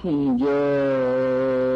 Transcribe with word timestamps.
풍경 0.00 1.67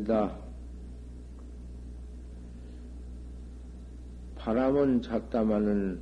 풍경활력이다. 0.00 0.36
바람은 4.36 5.02
잦다마는 5.02 6.00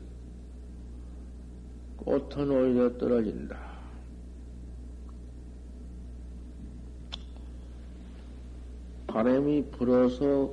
꽃은 1.97 2.51
오히려 2.51 2.97
떨어진다. 2.97 3.59
바람이 9.09 9.71
불어서 9.71 10.53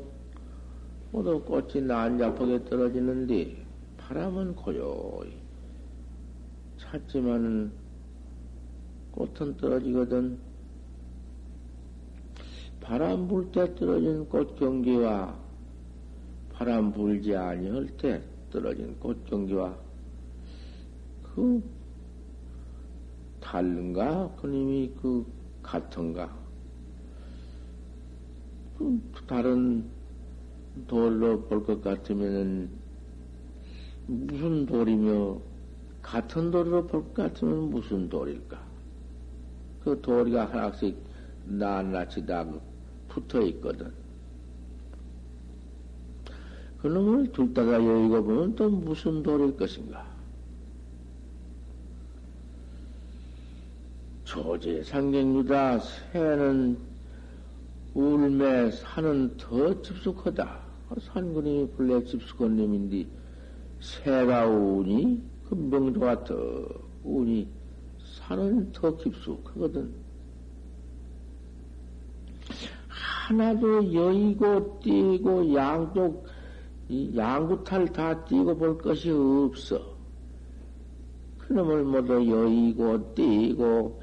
모두 1.11 1.41
꽃이 1.43 1.81
난잡하게 1.85 2.65
떨어지는데 2.65 3.63
바람은 3.97 4.55
고요히 4.55 5.37
찼지만은 6.77 7.71
꽃은 9.11 9.57
떨어지거든. 9.57 10.44
바람 12.95 13.27
불 13.27 13.51
때 13.51 13.75
떨어진 13.75 14.23
꽃 14.29 14.55
경기와 14.55 15.37
바람 16.53 16.93
불지 16.93 17.35
아니할 17.35 17.87
때 17.97 18.23
떨어진 18.49 18.97
꽃 19.01 19.25
경기와 19.25 19.77
그 21.21 21.61
다른가? 23.41 24.33
그님이 24.37 24.93
그 25.01 25.25
같은가? 25.61 26.33
그 28.77 29.01
다른 29.27 29.83
돌로 30.87 31.41
볼 31.41 31.65
것 31.65 31.81
같으면은 31.81 32.69
무슨 34.07 34.65
돌이며 34.65 35.41
같은 36.01 36.49
돌로 36.49 36.87
볼 36.87 37.03
것 37.03 37.13
같으면 37.13 37.71
무슨 37.71 38.07
돌일까? 38.07 38.57
그 39.83 39.99
돌이가 40.01 40.45
하나씩 40.45 40.97
낱낱이 41.45 42.25
다 42.25 42.45
붙어 43.15 43.41
있거든. 43.43 43.93
그놈을 46.81 47.31
둘 47.31 47.53
다가 47.53 47.73
여의고 47.73 48.23
보면 48.23 48.55
또 48.55 48.69
무슨 48.69 49.23
돌일 49.23 49.55
것인가? 49.55 50.05
조제 54.25 54.83
상경유다 54.83 55.79
새는 55.79 56.77
울매 57.93 58.69
산은 58.71 59.37
더 59.37 59.81
집숙하다. 59.81 60.65
산군이 60.99 61.71
본래 61.75 62.03
집숙한 62.03 62.57
놈인데 62.57 63.07
새가 63.79 64.47
우니 64.47 65.23
그 65.47 65.55
명도가 65.55 66.25
더 66.25 66.35
우니 67.03 67.47
산은 67.97 68.73
더 68.73 68.95
깊숙하거든. 68.97 70.04
하나도 73.27 73.93
여의고 73.93 74.79
띄고 74.83 75.53
양쪽 75.55 76.25
양구탈 77.15 77.87
다 77.91 78.23
띄고 78.25 78.57
볼 78.57 78.77
것이 78.77 79.09
없어. 79.09 79.95
그놈을 81.39 81.83
모두 81.83 82.13
여의고 82.13 83.13
띄고 83.15 84.01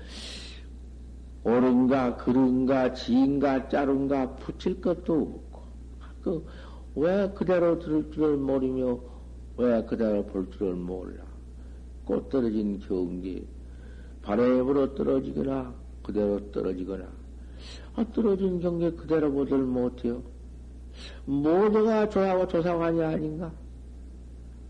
옳은가 1.45 2.17
그른가 2.17 2.93
지인가 2.95 3.69
짜른가 3.69 4.37
붙일 4.37 4.81
것도 4.81 5.13
없고 5.13 5.63
그 6.23 6.73
왜 6.95 7.31
그대로 7.35 7.79
들을 7.79 8.11
줄을 8.11 8.37
모르며 8.37 8.99
왜 9.57 9.83
그대로 9.85 10.25
볼 10.27 10.51
줄을 10.51 10.75
몰라. 10.75 11.25
꽃 12.05 12.29
떨어진 12.29 12.79
경기 12.81 13.47
바람에 14.23 14.63
불어 14.63 14.95
떨어지거나 14.95 15.75
그대로 16.03 16.51
떨어지거나 16.51 17.22
아, 17.95 18.05
떨어진 18.13 18.61
경계 18.61 18.91
그대로 18.91 19.31
보들 19.33 19.59
못해요. 19.59 20.23
모두가 21.25 22.09
조사하고 22.09 22.49
조사관이 22.49 23.03
아닌가? 23.03 23.51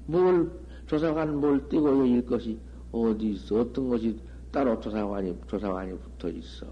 뭘, 0.07 0.51
조사관 0.87 1.41
뭘 1.41 1.69
띄고 1.69 2.01
여길 2.01 2.27
것이 2.27 2.59
어디 2.91 3.33
있어? 3.33 3.61
어떤 3.61 3.89
것이 3.89 4.19
따로 4.51 4.79
조사관이, 4.81 5.37
조사관이 5.47 5.99
붙어 5.99 6.29
있어. 6.29 6.67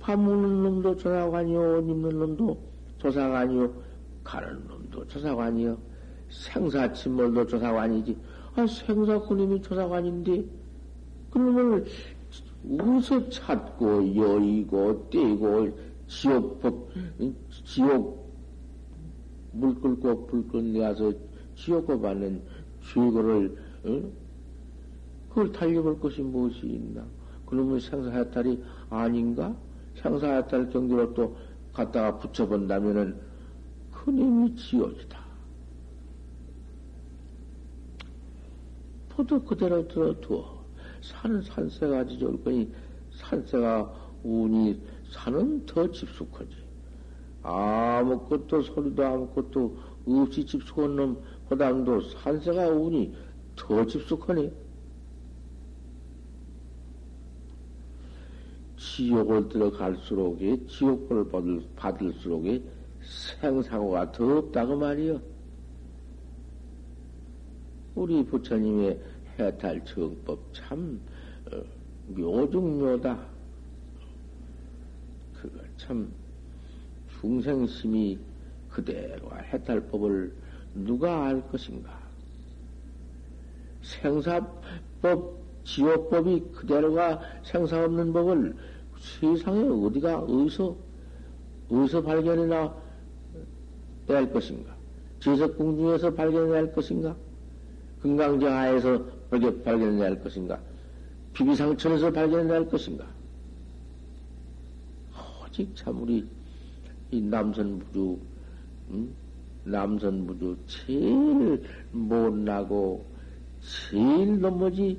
밥 0.00 0.18
먹는 0.18 0.62
놈도 0.62 0.96
조사관이요, 0.96 1.78
옷 1.78 1.88
입는 1.88 2.18
놈도 2.18 2.58
조사관이요, 2.98 3.72
가는 4.24 4.66
놈도 4.68 5.06
조사관이요, 5.06 5.78
생사 6.28 6.92
침몰도 6.92 7.46
조사관이지. 7.46 8.16
아, 8.56 8.66
생사꾼님이 8.66 9.62
조사관인데, 9.62 10.44
그놈을 11.30 11.84
어디서 12.68 13.30
찾고 13.30 14.14
여의고 14.14 15.08
떼고 15.10 15.78
지옥 16.06 16.60
법 16.60 16.90
지옥 17.64 18.28
물 19.52 19.74
끓고 19.80 20.26
불 20.26 20.46
끝내서 20.48 21.12
지옥고 21.56 22.00
받는 22.00 22.42
죄고를 22.92 23.56
어? 23.84 24.02
그걸 25.28 25.52
달려볼 25.52 26.00
것이 26.00 26.22
무엇이 26.22 26.66
있나? 26.66 27.04
그러면 27.46 27.80
생사해탈이 27.80 28.62
아닌가? 28.90 29.54
생사해탈 29.96 30.70
경계로 30.70 31.14
또 31.14 31.36
갖다가 31.72 32.18
붙여본다면은 32.18 33.18
그님이 33.92 34.54
지옥이다. 34.56 35.18
포도 39.10 39.42
그대로 39.42 39.86
들어두어. 39.88 40.57
산은 41.08 41.42
산세가 41.42 42.00
아주 42.00 42.18
좋을 42.18 42.42
거니 42.44 42.70
산세가 43.12 43.92
운이 44.22 44.80
산은 45.10 45.64
더 45.66 45.90
집숙하지. 45.90 46.50
아무것도 47.42 48.62
소리도 48.62 49.04
아무것도 49.04 49.76
없이 50.06 50.44
집숙한 50.44 50.96
놈 50.96 51.22
보담도 51.48 52.00
산세가 52.02 52.68
운이 52.68 53.14
더 53.56 53.86
집숙하니. 53.86 54.52
지옥을 58.76 59.48
들어갈수록 59.48 60.38
지옥을 60.68 61.28
받을, 61.30 61.62
받을수록 61.74 62.44
생사고가 63.40 64.12
더 64.12 64.38
없다고 64.38 64.76
말이요. 64.76 65.20
우리 67.94 68.24
부처님의 68.24 69.00
해탈 69.38 69.84
정법 69.84 70.38
참 70.52 71.00
어, 71.52 71.62
묘중묘다. 72.08 73.18
그거 75.40 75.60
참 75.76 76.10
중생심이 77.20 78.18
그대로 78.68 79.30
해탈법을 79.52 80.32
누가 80.74 81.26
알 81.26 81.46
것인가? 81.48 81.98
생사법, 83.82 85.38
지옥법이 85.64 86.40
그대로가 86.54 87.20
생사 87.44 87.84
없는 87.84 88.12
법을 88.12 88.54
세상에 88.98 89.68
어디가, 89.68 90.20
어디서, 90.20 90.76
어디서 91.70 92.02
발견해나 92.02 92.74
낼 94.08 94.32
것인가? 94.32 94.76
제석궁 95.20 95.76
중에서 95.76 96.14
발견해낼 96.14 96.72
것인가? 96.72 97.16
금강정하에서 98.02 99.17
발견해낼 99.30 100.22
것인가? 100.22 100.58
비비상천에서 101.34 102.10
발견해낼 102.12 102.68
것인가? 102.68 103.06
오직 105.44 105.74
참 105.76 106.02
우리 106.02 106.26
이 107.10 107.20
남선부주, 107.20 108.18
음? 108.90 109.14
남선부주 109.64 110.56
제일 110.66 111.62
못나고 111.92 113.04
제일 113.90 114.40
넘어지 114.40 114.98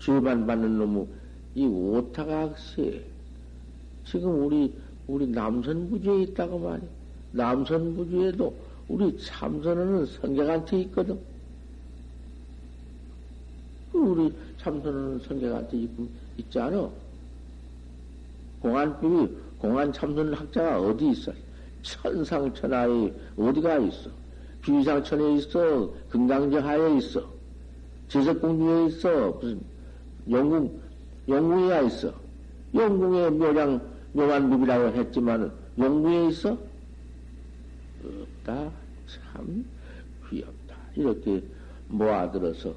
죄만 0.00 0.46
받는 0.46 0.78
놈의 0.78 1.06
이 1.54 1.66
오타각세 1.66 3.04
지금 4.04 4.46
우리 4.46 4.74
우리 5.06 5.26
남선부주에 5.26 6.22
있다고 6.22 6.58
말이야. 6.58 6.88
남선부주에도 7.32 8.54
우리 8.88 9.18
참선하는 9.18 10.06
성격한테 10.06 10.80
있거든. 10.82 11.18
우리 13.98 14.34
참선하는 14.58 15.18
성격한테 15.20 15.76
있, 15.76 15.90
있지 16.38 16.58
않아? 16.58 16.88
공안법이 18.60 19.34
공안 19.58 19.92
참선 19.92 20.32
학자가 20.32 20.80
어디 20.80 21.10
있어? 21.10 21.32
천상천하에 21.82 23.12
어디가 23.36 23.78
있어? 23.78 24.10
비상천에 24.62 25.34
있어? 25.36 25.90
금강정하에 26.10 26.98
있어? 26.98 27.28
제석공주에 28.08 28.86
있어? 28.86 29.30
무슨 29.40 29.60
영궁 30.28 30.80
영궁에 31.28 31.86
있어? 31.86 32.12
영궁에 32.74 33.30
묘장 33.30 33.80
묘만법이라고 34.12 34.96
했지만 34.98 35.52
영궁에 35.78 36.28
있어? 36.28 36.58
없다. 38.02 38.70
참 39.06 39.64
귀엽다. 40.28 40.76
이렇게 40.96 41.42
모아들어서 41.88 42.74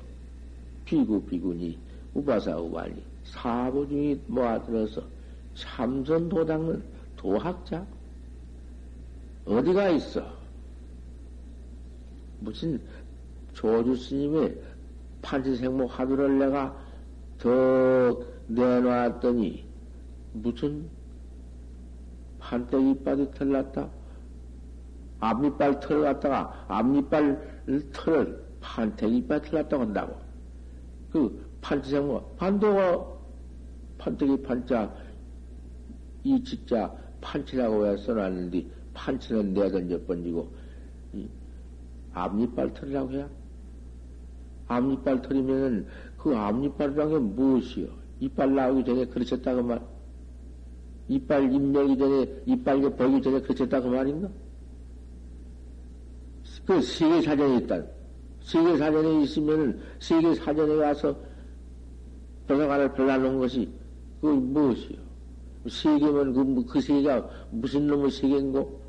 비구 0.92 1.24
비구니 1.24 1.80
우바사 2.14 2.58
우발리 2.58 3.02
사부 3.24 3.88
중이 3.88 4.20
모아들어서 4.28 5.02
참선 5.56 6.28
도닦는 6.28 6.84
도학자 7.16 7.86
어디가 9.46 9.88
있어? 9.92 10.22
무슨 12.42 12.82
조주 13.54 13.96
스님의 13.96 14.62
판치생목 15.22 15.98
화두를 15.98 16.40
내가 16.40 16.76
더 17.38 18.22
내놓았더니 18.48 19.64
무슨 20.34 20.90
판때기 22.40 22.92
이빨이 22.92 23.32
털났다? 23.32 23.90
앞니빨 25.22 25.80
털을 25.80 26.02
갖다가 26.02 26.66
앞니빨 26.68 27.64
털을 27.94 28.44
판때기 28.60 29.18
이빨 29.20 29.42
털났다고 29.42 29.84
한다고. 29.84 30.31
그 31.12 31.46
판치생목 31.62 32.38
판도가 32.38 33.08
판때기 33.98 34.42
판자 34.42 34.94
이 36.24 36.44
진짜 36.44 36.94
판치라고 37.22 37.80
왜 37.80 37.98
써놨는데 37.98 38.66
판치는 38.94 39.54
내던져 39.54 40.02
번지고 40.06 40.52
앞니빨 42.13 42.74
털이라고 42.74 43.12
해야? 43.12 43.30
앞니빨 44.68 45.22
털이면은 45.22 45.88
그 46.18 46.36
앞니빨이란 46.36 47.10
게 47.10 47.18
무엇이요? 47.18 47.88
이빨 48.19 48.56
나오기 48.56 48.86
전에 48.86 49.06
그르쳤다고 49.06 49.64
말. 49.64 49.81
이빨 51.07 51.52
입력이 51.52 51.98
전에 51.98 52.42
이빨 52.46 52.81
보기 52.81 53.22
전에 53.22 53.42
그르쳤다고 53.42 53.90
말인가? 53.90 54.30
그 56.66 56.81
세계 56.81 57.22
사전에 57.22 57.57
있다. 57.57 57.84
세계 58.51 58.75
사전에 58.75 59.24
있으면은 59.24 59.80
세계 60.00 60.36
사전에 60.36 60.75
가서 60.75 61.15
도서관을 62.48 62.92
별나놓은 62.92 63.39
것이 63.39 63.71
그 64.19 64.27
무엇이요? 64.27 65.00
세계면 65.69 66.33
그, 66.33 66.39
뭐, 66.42 66.65
그 66.65 66.81
세계가 66.81 67.30
무슨 67.51 67.88
놈의 67.88 68.12
세계인고? 68.12 68.81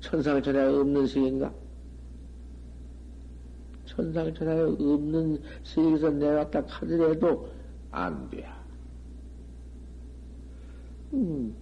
천상천하에 0.00 0.66
없는 0.66 1.06
세계인가? 1.06 1.54
천상천하에 3.86 4.60
없는 4.60 5.40
세계에서 5.64 6.10
내왔다 6.10 6.62
하더라도 6.66 7.48
안 7.90 8.28
돼. 8.28 8.46
음. 11.14 11.54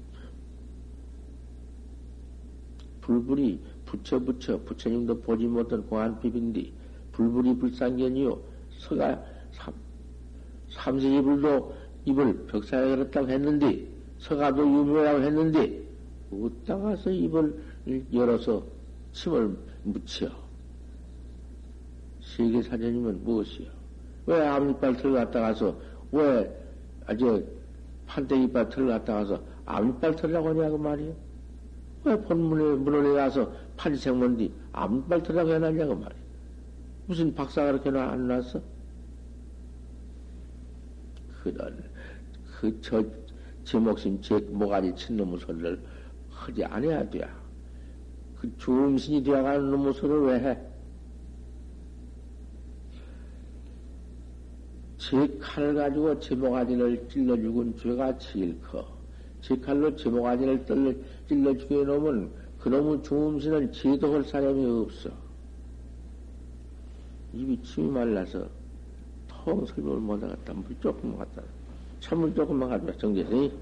불불이 3.00 3.60
붙여 3.84 4.18
붙여 4.18 4.58
부처님도 4.64 5.20
보지 5.20 5.46
못한 5.46 5.86
공안 5.86 6.18
비빈디 6.18 6.81
불불이 7.12 7.56
불상견이요 7.58 8.38
서가 8.78 9.22
삼, 9.52 9.72
삼세이불도 10.70 11.74
입을 12.04 12.46
벽사에 12.46 12.88
걸었다고 12.88 13.28
했는데 13.28 13.86
서가도 14.18 14.62
유묘라고 14.62 15.20
했는데 15.20 15.82
어디다 16.32 16.78
가서 16.78 17.10
입을 17.10 17.54
열어서 18.12 18.64
침을 19.12 19.56
묻혀 19.84 20.30
세계 22.22 22.62
사전이면 22.62 23.24
무엇이요? 23.24 23.68
왜 24.26 24.46
앞니빨 24.46 24.96
털어갔다 24.96 25.40
가서 25.40 25.76
왜 26.12 26.50
아주 27.06 27.44
판때기빨 28.06 28.68
털어갔다 28.68 29.14
가서 29.14 29.42
앞니빨 29.66 30.16
털라고 30.16 30.48
하냐고 30.50 30.78
말이요? 30.78 31.14
왜 32.04 32.20
본문에 32.20 32.76
문헌에 32.76 33.12
가서 33.14 33.52
판지생문디 33.76 34.52
앞니빨 34.72 35.22
털라고 35.22 35.50
해놨냐고 35.50 35.94
말이요? 35.96 36.21
무슨 37.12 37.34
박사가 37.34 37.72
그렇게 37.72 37.98
안 37.98 38.26
났어? 38.26 38.58
그런 41.42 41.84
그저 42.58 43.04
제 43.64 43.78
목숨, 43.78 44.18
제 44.22 44.38
모가지 44.38 44.94
친 44.94 45.18
놈의 45.18 45.38
소리를 45.40 45.78
하지 46.30 46.64
않아야 46.64 47.10
돼. 47.10 47.28
그 48.40 48.50
중신이 48.56 49.22
되어가는 49.24 49.70
놈의 49.70 49.92
소리를 49.92 50.22
왜 50.22 50.40
해? 50.40 50.58
제 54.96 55.38
칼을 55.38 55.74
가지고 55.74 56.18
제 56.18 56.34
모가지를 56.34 57.08
찔러 57.10 57.36
죽은 57.36 57.76
죄가 57.76 58.16
제일 58.16 58.58
커. 58.62 58.86
제 59.42 59.54
칼로 59.58 59.94
제 59.96 60.08
찔러, 60.08 60.94
찔러 61.28 61.58
죽여 61.58 61.84
놓으면 61.84 62.32
그놈의 62.58 63.02
중음신은 63.02 63.70
제도할 63.70 64.24
사람이 64.24 64.64
없어. 64.64 65.21
입이 67.32 67.62
침이 67.62 67.90
말라서 67.90 68.46
통 69.28 69.64
설명을 69.66 69.98
못하겠다. 70.00 70.52
물 70.52 70.76
조금 70.80 71.16
갖다. 71.16 71.42
찬물 72.00 72.34
조금만 72.34 72.68
가져와, 72.68 72.92
정제생이. 72.98 73.52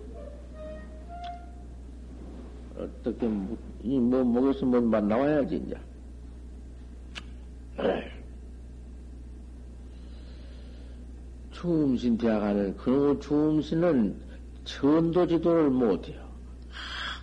어떻게, 2.77 3.29
뭐, 3.29 3.57
이, 3.83 3.99
뭐, 3.99 4.25
목에서 4.25 4.65
뭔맛 4.65 5.05
나와야지, 5.05 5.57
이제. 5.57 5.79
중음신 11.53 12.17
대학하는 12.17 12.75
그놈의 12.79 13.21
중음신은 13.21 14.17
전도 14.65 15.27
지도를 15.27 15.69
못해요. 15.69 16.31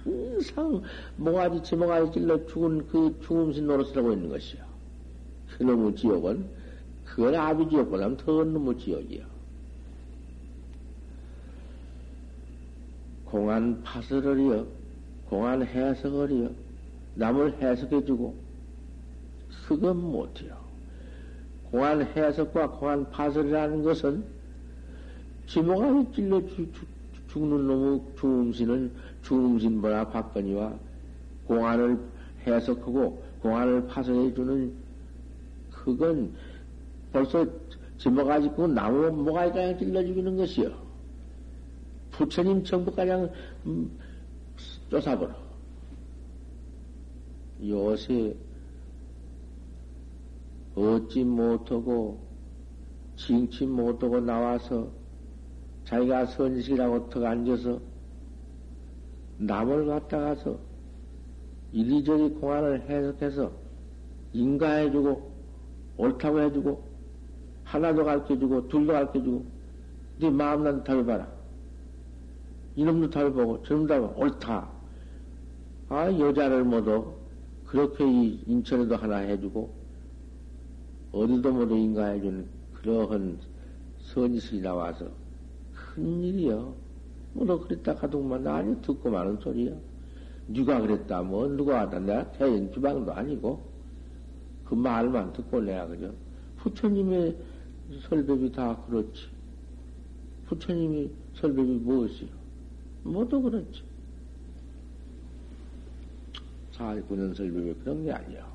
항상 0.03 0.81
몽아지 1.15 1.63
지몽아지 1.63 2.11
찔러 2.11 2.45
죽은 2.45 2.87
그 2.87 3.19
중음신 3.25 3.65
노릇을 3.65 3.97
하고 3.97 4.13
있는 4.13 4.29
것이요. 4.29 4.66
그놈의 5.57 5.95
지옥은, 5.95 6.45
그건 7.05 7.35
아비 7.35 7.69
지옥보다 7.69 8.15
더 8.17 8.43
놈의 8.43 8.77
지옥이요. 8.79 9.23
공안 13.25 13.81
파설을이요, 13.83 14.65
공안 15.29 15.63
해석을이요, 15.63 16.49
남을 17.15 17.61
해석해주고, 17.61 18.35
그건 19.67 19.97
못해요. 19.97 20.55
공안 21.71 22.01
해석과 22.01 22.71
공안 22.71 23.09
파설이라는 23.09 23.83
것은 23.83 24.23
지모가 25.47 26.11
찔러 26.13 26.45
죽, 26.47 26.71
죽는 27.27 27.67
놈의 27.67 28.01
중음신은 28.19 28.91
중음신 29.23 29.81
보나 29.81 30.07
박건이와 30.07 30.73
공안을 31.47 31.99
해석하고 32.45 33.23
공안을 33.41 33.87
파손해주는 33.87 34.86
그건 35.87 36.33
벌써 37.13 37.45
지모가 37.97 38.41
짓고 38.41 38.67
나무 38.67 39.09
모가지 39.09 39.53
그냥 39.53 39.79
찔러 39.79 40.03
죽이는 40.05 40.35
것이요. 40.35 40.71
부처님 42.11 42.63
정부 42.65 42.91
가량 42.91 43.29
음, 43.65 43.97
쫓아버려. 44.89 45.33
요새 47.65 48.35
얻지 50.75 51.23
못하고 51.23 52.19
징치 53.15 53.65
못하고 53.65 54.19
나와서 54.19 54.89
자기가 55.85 56.25
선식이라고 56.25 57.09
턱 57.09 57.23
앉아서 57.23 57.79
남을 59.37 59.87
갖다가서 59.87 60.59
이리저리 61.71 62.29
공안을 62.31 62.81
해석해서 62.89 63.51
인가해주고 64.33 65.36
옳다고 65.97 66.41
해주고 66.41 66.83
하나도 67.63 68.05
가르쳐주고 68.05 68.67
둘도 68.69 68.93
가르쳐주고 68.93 69.45
네 70.19 70.29
마음난 70.29 70.83
답해봐라. 70.83 71.27
이놈도 72.75 73.09
답해보고 73.09 73.63
저놈도 73.63 73.87
답해보고 73.87 74.21
옳다. 74.21 74.69
아 75.89 76.11
여자를 76.11 76.63
모두 76.63 77.13
그렇게 77.65 78.05
이 78.09 78.43
인천에도 78.45 78.95
하나 78.95 79.17
해주고 79.17 79.73
어디도 81.11 81.51
모두 81.51 81.75
인가해주는 81.75 82.45
그러한 82.75 83.39
선지식이 84.01 84.61
나와서 84.61 85.07
큰일이여. 85.73 86.73
뭐너 87.33 87.59
그랬다 87.59 87.95
가동만 87.95 88.47
아니 88.47 88.81
듣고 88.81 89.09
마는 89.09 89.37
소리야. 89.37 89.73
누가 90.47 90.79
그랬다 90.79 91.21
뭐 91.23 91.47
누가 91.47 91.81
하다 91.81 91.99
내가 91.99 92.31
태인 92.31 92.71
주방도 92.71 93.11
아니고 93.13 93.66
그 94.67 94.75
말만 94.75 95.33
듣고 95.33 95.61
내가 95.61 95.87
그죠. 95.87 96.13
부처님의 96.57 97.37
설법이 98.09 98.51
다 98.51 98.75
그렇지. 98.85 99.27
부처님이 100.47 101.09
설법이 101.35 101.71
무엇이요? 101.71 102.29
모두 103.03 103.41
그렇지. 103.41 103.81
49년 106.73 107.33
설법이 107.35 107.73
그런 107.83 108.03
게 108.03 108.11
아니야. 108.11 108.45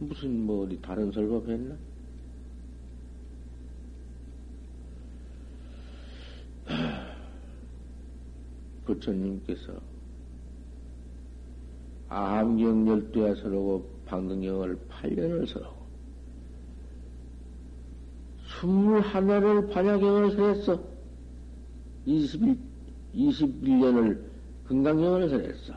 무슨 0.00 0.44
뭐 0.44 0.64
어디 0.64 0.80
다른 0.82 1.12
설법 1.12 1.48
했나? 1.48 1.76
부처님께서 8.86 9.72
암경 12.08 12.88
열두에 12.88 13.36
서러고 13.36 13.88
방등경을 14.06 14.78
8년을 14.88 15.46
서러고 15.46 15.84
스물하나를 18.60 19.68
반야경을 19.68 20.30
설했어. 20.32 20.80
21, 22.06 22.56
21년을 23.14 24.20
금강경을 24.66 25.28
설했어. 25.28 25.74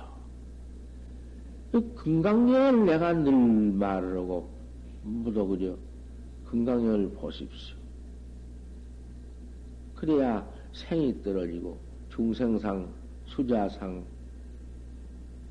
그 1.71 1.93
금강경을 1.95 2.85
내가 2.85 3.13
늘 3.13 3.33
말을 3.73 4.17
하고 4.17 4.49
묻어 5.03 5.45
그죠. 5.45 5.77
금강경을 6.49 7.11
보십시오. 7.11 7.75
그래야 9.95 10.47
생이 10.73 11.23
떨어지고 11.23 11.77
중생상, 12.09 12.87
수자상, 13.25 14.03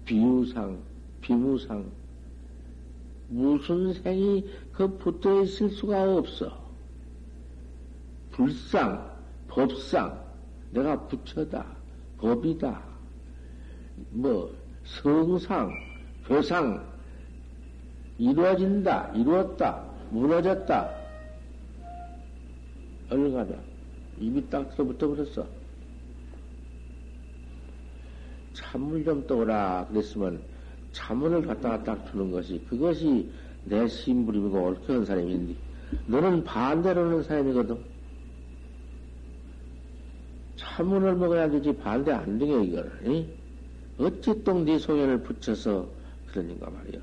비유상, 0.05 0.79
비무상, 1.21 1.91
무슨 3.29 3.93
생이 3.93 4.47
그 4.73 4.97
붙어 4.99 5.43
있을 5.43 5.71
수가 5.71 6.17
없어. 6.17 6.67
불상, 8.31 9.11
법상, 9.49 10.23
내가 10.71 11.07
부처다, 11.07 11.67
법이다, 12.19 12.83
뭐, 14.11 14.55
성상, 14.85 15.73
회상, 16.29 16.87
이루어진다, 18.19 19.13
이루었다, 19.15 19.85
무너졌다. 20.11 20.91
얼른 23.11 23.35
가자. 23.35 23.55
입이 24.19 24.49
딱 24.49 24.69
들어붙어 24.71 25.09
버렸어. 25.09 25.47
찬물 28.53 29.05
좀 29.05 29.27
떠오라 29.27 29.87
그랬으면 29.91 30.43
찬물을 30.97 31.43
갖다가 31.43 31.85
딱 31.85 32.11
주는 32.11 32.31
것이 32.31 32.65
그것이 32.69 33.31
내 33.65 33.87
심부름이고 33.87 34.63
옳게 34.63 34.93
한 34.95 35.05
사람인데 35.05 35.55
너는 36.07 36.43
반대로 36.43 37.11
는 37.11 37.23
사람이거든. 37.23 37.79
찬물을 40.57 41.17
먹어야 41.17 41.51
되지 41.51 41.77
반대 41.77 42.13
안 42.13 42.39
되게 42.39 42.65
이걸. 42.65 42.91
이? 43.07 43.27
어찌 43.99 44.43
똥네 44.43 44.79
소견을 44.79 45.23
붙여서 45.23 45.87
그러는가 46.29 46.71
말이야. 46.71 47.01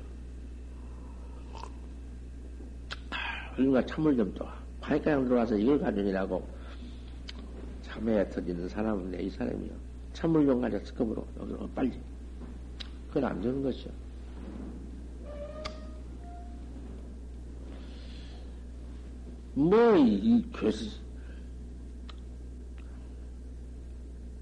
그러니까 3.54 3.86
찬물 3.86 4.16
좀 4.16 4.34
떠와. 4.34 4.52
파이가양 4.80 5.24
들어와서 5.24 5.56
이걸 5.56 5.78
가져오라고 5.78 6.44
참에 7.82 8.28
터지는 8.28 8.68
사람은 8.68 9.12
내 9.12 9.22
이 9.22 9.30
사람이요. 9.30 9.70
찬물 10.12 10.46
좀 10.46 10.60
가져 10.60 10.78
스컵으로 10.80 11.24
여기로 11.40 11.68
빨리. 11.74 11.92
그건 13.14 13.30
안 13.30 13.40
되는 13.40 13.62
것이요. 13.62 13.92
뭐, 19.54 19.96
이, 19.96 20.44
괴스, 20.52 20.98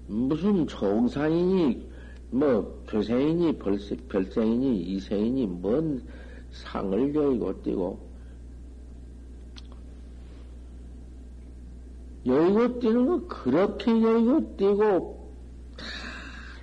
무슨 0.07 0.65
총상이니, 0.65 1.87
뭐, 2.31 2.83
교생이니, 2.87 3.59
벌세, 3.59 3.95
별생이니, 4.09 4.81
이생이니, 4.81 5.45
뭔 5.45 6.01
상을 6.51 7.13
여의고 7.13 7.61
뛰고, 7.61 7.99
여의고 12.25 12.79
뛰는 12.79 13.05
거 13.05 13.27
그렇게 13.27 13.91
여의고 13.91 14.57
뛰고, 14.57 15.31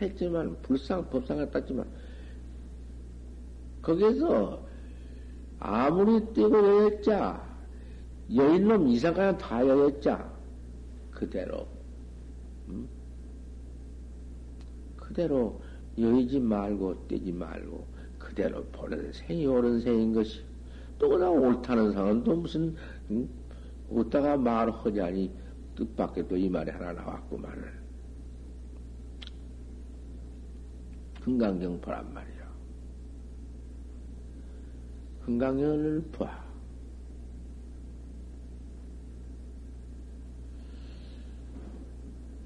했지만, 0.02 0.61
불상, 0.62 1.09
법상 1.09 1.37
같았지만, 1.37 2.00
거기서 3.99 4.63
아무리 5.59 6.25
뛰고 6.33 6.57
여였자, 6.57 7.43
여인놈 8.35 8.89
이상까지 8.89 9.39
다 9.39 9.67
여였자, 9.67 10.31
그대로, 11.11 11.67
음? 12.69 12.89
그대로 14.97 15.61
여의지 15.99 16.39
말고 16.39 17.09
뛰지 17.09 17.33
말고, 17.33 17.87
그대로 18.19 18.63
보는 18.67 19.13
생이 19.13 19.47
옳은 19.47 19.81
생인 19.81 20.15
것이, 20.15 20.45
또 20.99 21.09
그냥 21.09 21.33
옳다는 21.33 21.93
상은 21.93 22.23
또 22.23 22.37
무슨, 22.37 22.75
음? 23.11 23.29
웃다가 23.89 24.37
말하자니, 24.37 25.31
뜻밖에 25.75 26.27
또 26.29 26.37
이 26.37 26.49
말이 26.49 26.71
하나 26.71 26.93
나왔구만을. 26.93 27.81
금강경포란 31.25 32.15
말이야. 32.15 32.40
금강경을 35.25 36.11
봐. 36.12 36.45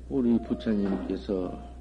우리 0.08 0.38
부처님께서 0.42 1.73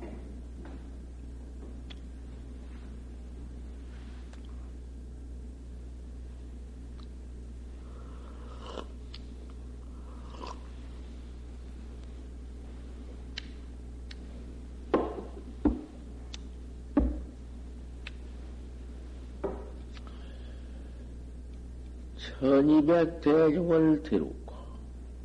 천이백 22.64 23.20
대중을 23.20 24.04
데우고 24.04 24.56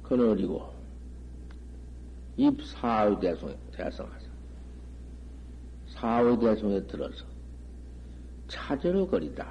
거느리고 0.03 0.69
입 2.37 2.61
사의 2.65 3.19
대성에 3.21 3.57
대성하서 3.73 4.27
사의 5.87 6.39
대성에 6.41 6.85
들어서 6.87 7.25
차저로 8.49 9.07
거리다. 9.09 9.47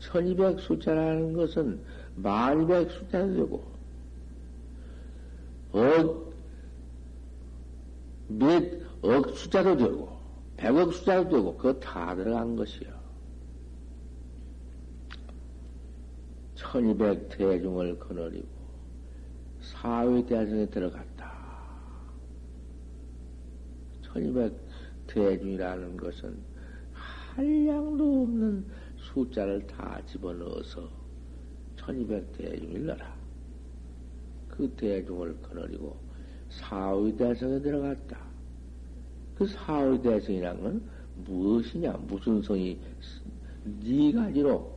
천이백 0.00 0.58
숫자라는 0.60 1.34
것은 1.34 1.80
만이백 2.16 2.90
숫자도 2.90 3.34
되고 3.34 3.64
억, 5.72 6.34
몇 8.28 8.84
억 9.04 9.28
숫자도 9.36 9.76
되고, 9.76 10.08
백억 10.56 10.94
숫자도 10.94 11.28
되고, 11.28 11.56
그거 11.58 11.78
다 11.78 12.14
들어간 12.14 12.56
것이요. 12.56 12.93
천이백 16.74 17.28
대중을 17.28 18.00
거느리고, 18.00 18.48
사회 19.60 20.26
대중에 20.26 20.66
들어갔다. 20.66 21.32
천이백 24.02 24.52
대중이라는 25.06 25.96
것은 25.96 26.36
한량도 26.92 28.22
없는 28.22 28.66
숫자를 28.96 29.64
다 29.68 30.00
집어넣어서 30.06 30.90
천이백 31.76 32.32
대중을 32.32 32.86
넣어라. 32.86 33.14
그 34.48 34.68
대중을 34.70 35.42
거느리고 35.42 35.96
사의 36.50 37.16
대성에 37.16 37.60
들어갔다. 37.60 38.18
그 39.36 39.46
사의 39.46 40.02
대성이란 40.02 40.60
건 40.60 40.82
무엇이냐? 41.24 41.92
무슨 42.08 42.42
성이 42.42 42.80
네 43.62 44.10
가지로 44.10 44.76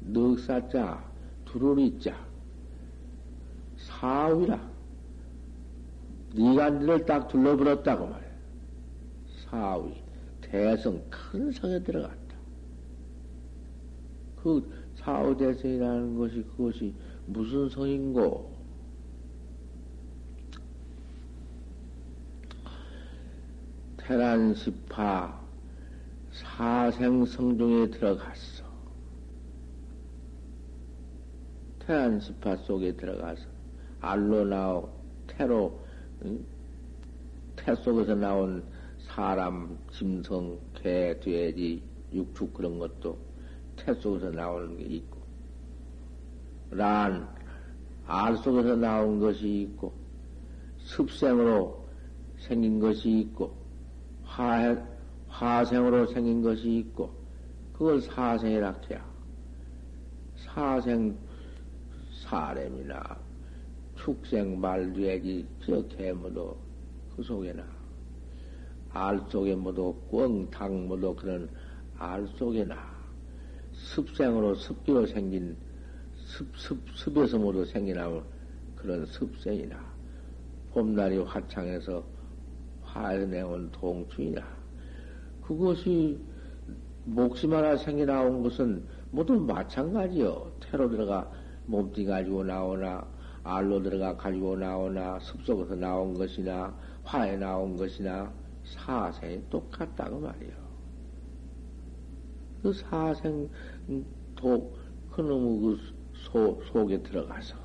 넉사자, 0.00 1.11
두루리 1.52 1.98
자, 2.00 2.16
사위라. 3.76 4.72
네간들을 6.34 7.04
딱 7.04 7.28
둘러버렸다고 7.28 8.06
말해. 8.06 8.26
사위, 9.44 10.02
대성, 10.40 11.02
큰 11.10 11.52
성에 11.52 11.82
들어갔다. 11.82 12.36
그 14.42 14.66
사후 14.94 15.36
대성이라는 15.36 16.16
것이 16.16 16.42
그것이 16.56 16.94
무슨 17.26 17.68
성인고? 17.68 18.50
테란 23.98 24.54
십파 24.54 25.38
사생성 26.32 27.58
중에 27.58 27.90
들어갔어. 27.90 28.51
십파 32.20 32.56
속에 32.56 32.92
들어가서 32.96 33.42
알로 34.00 34.44
나오 34.44 34.88
태로 35.26 35.80
응? 36.24 36.44
태 37.56 37.74
속에서 37.74 38.14
나온 38.14 38.64
사람, 38.98 39.78
짐승, 39.92 40.58
개, 40.74 41.18
돼지, 41.20 41.82
육축 42.12 42.54
그런 42.54 42.78
것도 42.78 43.18
태 43.76 43.92
속에서 43.94 44.30
나오는 44.30 44.76
게 44.76 44.84
있고, 44.84 45.18
란, 46.70 47.28
알 48.06 48.36
속에서 48.36 48.76
나온 48.76 49.20
것이 49.20 49.62
있고, 49.62 49.92
습생으로 50.78 51.86
생긴 52.38 52.80
것이 52.80 53.20
있고, 53.20 53.54
화, 54.24 54.76
화생으로 55.28 56.06
생긴 56.06 56.42
것이 56.42 56.78
있고, 56.78 57.12
그걸 57.72 58.00
사생이라 58.00 58.80
해야. 58.90 59.04
사생, 60.36 61.16
사람이나 62.32 63.18
축생, 63.94 64.58
말, 64.58 64.90
돼지, 64.94 65.46
저 65.62 65.86
개모도 65.88 66.56
그 67.14 67.22
속에나, 67.22 67.62
알 68.88 69.20
속에 69.28 69.54
모두 69.54 69.94
꽝, 70.10 70.48
당 70.50 70.88
모두 70.88 71.14
그런 71.14 71.50
알 71.98 72.26
속에나, 72.38 72.74
습생으로 73.74 74.54
습기로 74.54 75.06
생긴 75.08 75.54
습, 76.16 76.56
습, 76.56 76.80
습에서 76.94 77.36
모두 77.36 77.66
생겨나온 77.66 78.24
그런 78.76 79.04
습생이나 79.04 79.78
봄날이 80.72 81.18
화창해서 81.18 82.02
화에서 82.80 83.26
내온 83.26 83.70
동충이나 83.72 84.42
그것이 85.42 86.18
목심 87.04 87.52
하나 87.52 87.76
생겨나온 87.76 88.42
것은 88.42 88.82
모두 89.10 89.34
마찬가지요. 89.34 90.50
태로 90.60 90.88
들어가 90.88 91.30
몸뚱이 91.66 92.06
가지고 92.06 92.44
나오나 92.44 93.06
알로 93.44 93.82
들어가 93.82 94.16
가지고 94.16 94.56
나오나 94.56 95.18
습속에서 95.20 95.74
나온 95.74 96.14
것이나 96.14 96.76
화에 97.04 97.36
나온 97.36 97.76
것이나 97.76 98.32
사생이 98.64 99.42
똑같다고 99.50 100.20
말이요. 100.20 100.52
그 102.62 102.72
사생 102.72 103.48
독, 104.36 104.76
그놈의 105.10 105.60
그 105.60 105.78
소, 106.14 106.62
속에 106.72 107.02
들어가서 107.02 107.56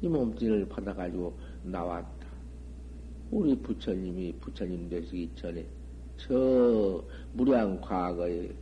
이 0.00 0.08
몸뚱이를 0.08 0.68
받아가지고 0.68 1.38
나왔다. 1.62 2.26
우리 3.30 3.54
부처님이 3.56 4.32
부처님 4.40 4.88
되시기 4.88 5.30
전에 5.34 5.66
저 6.16 7.04
무량 7.32 7.80
과거에 7.80 8.54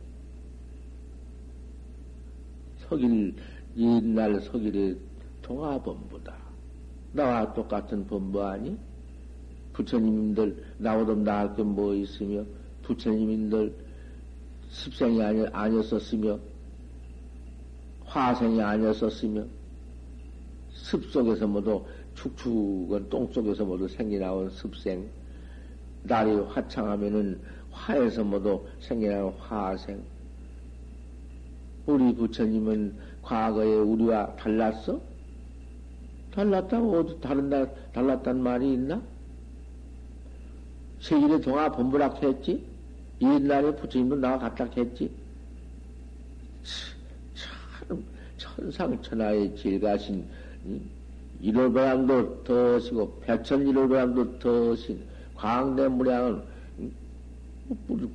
석일, 2.91 3.33
옛날 3.77 4.41
석일의 4.41 4.97
동화범부다. 5.41 6.35
나와 7.13 7.53
똑같은 7.53 8.05
범부 8.05 8.43
아니? 8.43 8.77
부처님들 9.71 10.61
나오던 10.77 11.23
나할 11.23 11.55
게뭐 11.55 11.95
있으며 11.95 12.43
부처님들 12.83 13.73
습생이 14.67 15.23
아니, 15.23 15.45
아니었었으며, 15.47 16.37
화생이 18.03 18.61
아니었었으며, 18.61 19.45
습 20.71 21.05
속에서 21.05 21.47
모두 21.47 21.85
축축은 22.15 23.09
똥 23.09 23.31
속에서 23.31 23.63
모두 23.63 23.87
생겨나온 23.87 24.49
습생, 24.49 25.09
날이 26.03 26.31
화창하면은 26.35 27.39
화에서 27.69 28.23
모두 28.23 28.65
생겨나온 28.81 29.33
화생. 29.39 30.03
우리 31.85 32.13
부처님은 32.15 32.95
과거에 33.21 33.73
우리와 33.73 34.35
달랐어? 34.35 35.01
달랐다고 36.31 36.99
어디 36.99 37.21
다른 37.21 37.49
날 37.49 37.73
달랐단 37.93 38.41
말이 38.41 38.73
있나? 38.73 39.01
세일의 41.01 41.41
동화 41.41 41.71
본부락 41.71 42.23
했지? 42.23 42.65
옛날에 43.21 43.75
부처님도 43.75 44.15
나와 44.15 44.37
같다 44.37 44.65
했지. 44.77 45.11
참, 47.33 48.03
천상천하의 48.37 49.55
질가신, 49.55 50.25
일월보양도 51.41 52.43
더시고, 52.43 53.19
백천 53.21 53.67
일월보양도 53.67 54.39
더신, 54.39 55.03
광대무량은, 55.35 56.43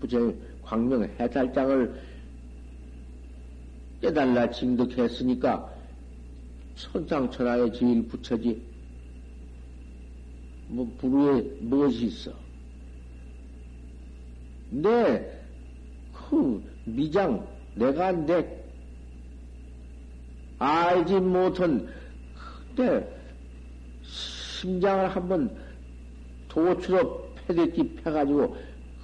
부처님 0.00 0.40
광명 0.62 1.04
해탈장을 1.18 2.05
깨달라 4.00 4.50
징득했으니까, 4.50 5.72
천상천하의 6.74 7.72
제일 7.72 8.06
부처지. 8.06 8.62
뭐, 10.68 10.94
부르에 10.98 11.42
무엇이 11.60 12.06
있어? 12.06 12.32
내, 14.70 15.26
그, 16.12 16.62
미장, 16.84 17.46
내가 17.74 18.12
내, 18.12 18.64
알지 20.58 21.14
못한, 21.20 21.88
내, 22.76 23.06
심장을 24.02 25.08
한번 25.08 25.56
도추로 26.48 27.32
패대기 27.34 27.96
패가지고, 27.96 28.56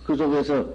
그 0.05 0.17
속에서 0.17 0.69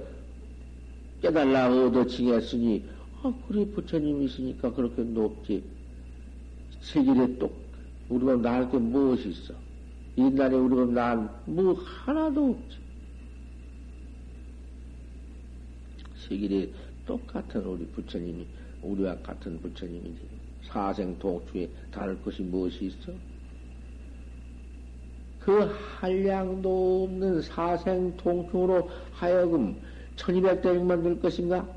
깨달라 1.21 1.69
얻어 1.69 2.05
징했으니, 2.05 2.96
아, 3.23 3.33
그래, 3.47 3.65
부처님이시니까 3.65 4.73
그렇게 4.73 5.03
높지. 5.03 5.63
세길에 6.81 7.37
똑, 7.37 7.51
우리가 8.09 8.35
나할 8.35 8.69
게 8.69 8.77
무엇이 8.77 9.29
있어? 9.29 9.53
옛날에 10.17 10.55
우리가 10.55 10.85
난뭐 10.85 11.73
하나도 11.73 12.49
없지. 12.51 12.77
세길에 16.15 16.71
똑같은 17.05 17.63
우리 17.65 17.85
부처님이, 17.87 18.45
우리와 18.81 19.17
같은 19.21 19.59
부처님이지. 19.61 20.21
사생 20.63 21.17
동추에 21.17 21.69
다를 21.91 22.21
것이 22.21 22.43
무엇이 22.43 22.85
있어? 22.85 23.13
그 25.39 25.71
한량도 25.99 27.05
없는 27.05 27.41
사생 27.41 28.17
통충으로 28.17 28.89
하여금 29.11 29.81
천이백 30.17 30.61
대백만 30.61 31.03
될 31.03 31.21
것인가? 31.21 31.76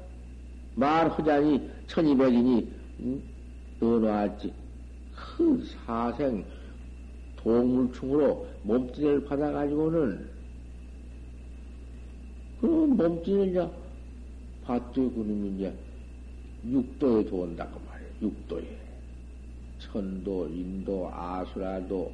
말하자니 0.75 1.71
천이백이니 1.87 2.73
응? 3.01 3.23
넣어놨지. 3.81 4.53
그 5.13 5.63
사생 5.65 6.45
동물충으로 7.37 8.47
몸뚱이를 8.63 9.25
받아가지고는 9.25 10.31
그 12.61 12.67
몸뚱이를 12.67 13.49
이제 13.49 13.69
밭도 14.65 15.13
그놈이 15.13 15.57
이제 15.57 15.75
육도에 16.65 17.25
들어온다고 17.25 17.81
말이에요. 17.81 18.13
육도에. 18.23 18.81
천도, 19.79 20.49
인도, 20.49 21.09
아수라도, 21.11 22.13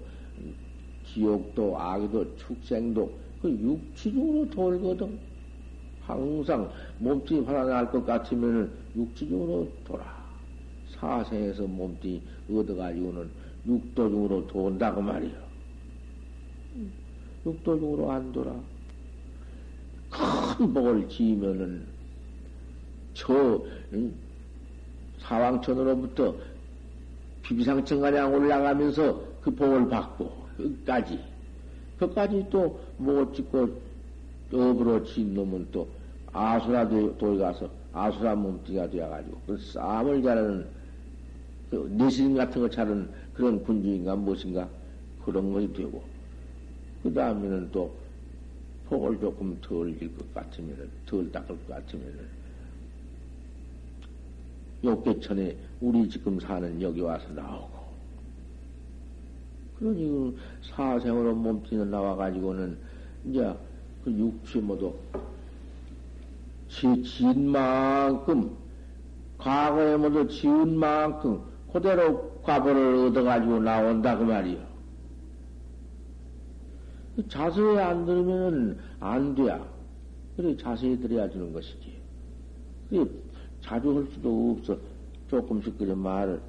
지옥도, 1.05 1.77
악도, 1.77 2.37
축생도, 2.37 3.19
그 3.43 3.51
육치중으로 3.51 4.51
돌거든. 4.51 5.19
항상 6.07 6.71
몸뚱이 6.99 7.45
살아날 7.45 7.91
것 7.91 8.05
같으면은 8.07 8.71
육지중으로 8.95 9.69
돌아. 9.85 10.17
사생에서 10.91 11.65
몸뚱이 11.67 12.23
얻어가지고는 12.51 13.29
육도중으로 13.67 14.47
돈다고 14.47 15.03
말이요. 15.03 15.35
육도중으로 17.45 18.11
안 18.11 18.33
돌아. 18.33 18.55
큰 20.11 20.73
복을 20.73 21.09
지으면은 21.09 21.85
저 23.13 23.63
사왕천으로부터 25.19 26.35
비비상천가량 27.43 28.33
올라가면서 28.33 29.21
그 29.41 29.55
복을 29.55 29.89
받고 29.89 30.33
끝까지 30.57 31.19
그까지 31.99 32.47
또 32.51 32.87
못 32.99 33.35
짓고 33.35 33.69
업으로 34.53 35.05
진 35.05 35.35
놈은 35.35 35.69
또 35.73 35.89
아수라 36.37 36.87
도에 36.87 37.39
가서 37.39 37.69
아수라 37.93 38.35
몸뚱이가 38.35 38.91
되어가지고 38.91 39.41
그 39.47 39.57
싸움을 39.57 40.23
잘하는 40.23 40.67
그 41.71 41.89
내신 41.93 42.35
같은 42.37 42.61
거 42.61 42.69
잘하는 42.69 43.09
그런 43.33 43.63
군주인가 43.65 44.15
무엇인가 44.17 44.69
그런 45.25 45.51
것이 45.53 45.73
되고 45.73 46.03
그 47.03 47.13
다음에는 47.13 47.71
또 47.73 47.91
폭을 48.89 49.19
조금 49.19 49.59
덜 49.63 49.97
질 49.99 50.15
것 50.17 50.35
같으면은 50.35 50.91
덜 51.07 51.33
닦을 51.33 51.49
것 51.49 51.69
같으면은 51.69 52.29
욕계천에 54.85 55.57
우리 55.81 56.09
지금 56.09 56.39
사는 56.39 56.81
여기 56.83 57.01
와서 57.01 57.27
나오고 57.33 57.87
그러니 59.79 60.07
그 60.07 60.39
사생으로 60.63 61.35
몸뚱이 61.35 61.85
나와가지고는 61.87 62.77
이제 63.25 63.55
그 64.05 64.13
육체 64.13 64.61
모두 64.61 64.95
지은 66.69 67.49
만큼, 67.49 68.57
과거에 69.39 69.97
모두 69.97 70.29
지은 70.29 70.77
만큼, 70.77 71.43
그대로 71.73 72.41
과보를 72.43 73.07
얻어가지고 73.07 73.61
나온다, 73.61 74.17
그 74.17 74.25
말이요. 74.25 74.59
그 77.17 77.29
자세히 77.29 77.79
안 77.79 78.05
들으면은 78.05 78.79
안 79.01 79.35
돼야. 79.35 79.67
그래, 80.37 80.57
자세히 80.57 80.99
들어야 81.01 81.29
주는 81.31 81.53
것이지. 81.53 81.97
그래, 82.91 83.07
자주 83.63 83.97
할 83.97 84.07
수도 84.13 84.57
없어. 84.59 84.79
조금씩 85.29 85.79
그래 85.79 85.95
말을. 85.95 86.41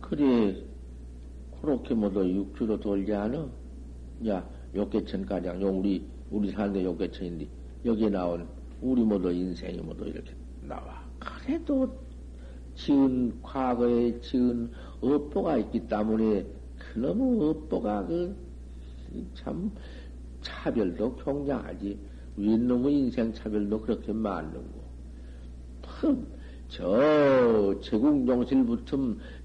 그래, 0.00 0.65
그렇게 1.66 1.94
모두 1.94 2.24
육주로 2.24 2.78
돌지 2.78 3.12
않아? 3.12 3.50
야, 4.28 4.48
욕계천가량, 4.74 5.60
요 5.60 5.68
우리, 5.68 6.06
우리 6.30 6.52
사는데 6.52 6.84
욕계천인데, 6.84 7.48
여기 7.84 8.08
나온 8.08 8.46
우리 8.80 9.02
모두 9.02 9.32
인생이 9.32 9.78
모두 9.78 10.06
이렇게 10.06 10.30
나와. 10.62 11.04
그래도 11.18 11.92
지은, 12.76 13.42
과거에 13.42 14.20
지은 14.20 14.70
업보가 15.00 15.56
있기 15.58 15.88
때문에, 15.88 16.46
그놈의 16.78 17.48
업보가 17.50 18.06
그, 18.06 18.36
참, 19.34 19.72
차별도 20.42 21.16
경량하지. 21.16 21.98
윗놈의 22.36 22.94
인생 22.94 23.32
차별도 23.32 23.80
그렇게 23.80 24.12
많는고. 24.12 24.86
저, 26.68 27.74
제국종실부터, 27.80 28.98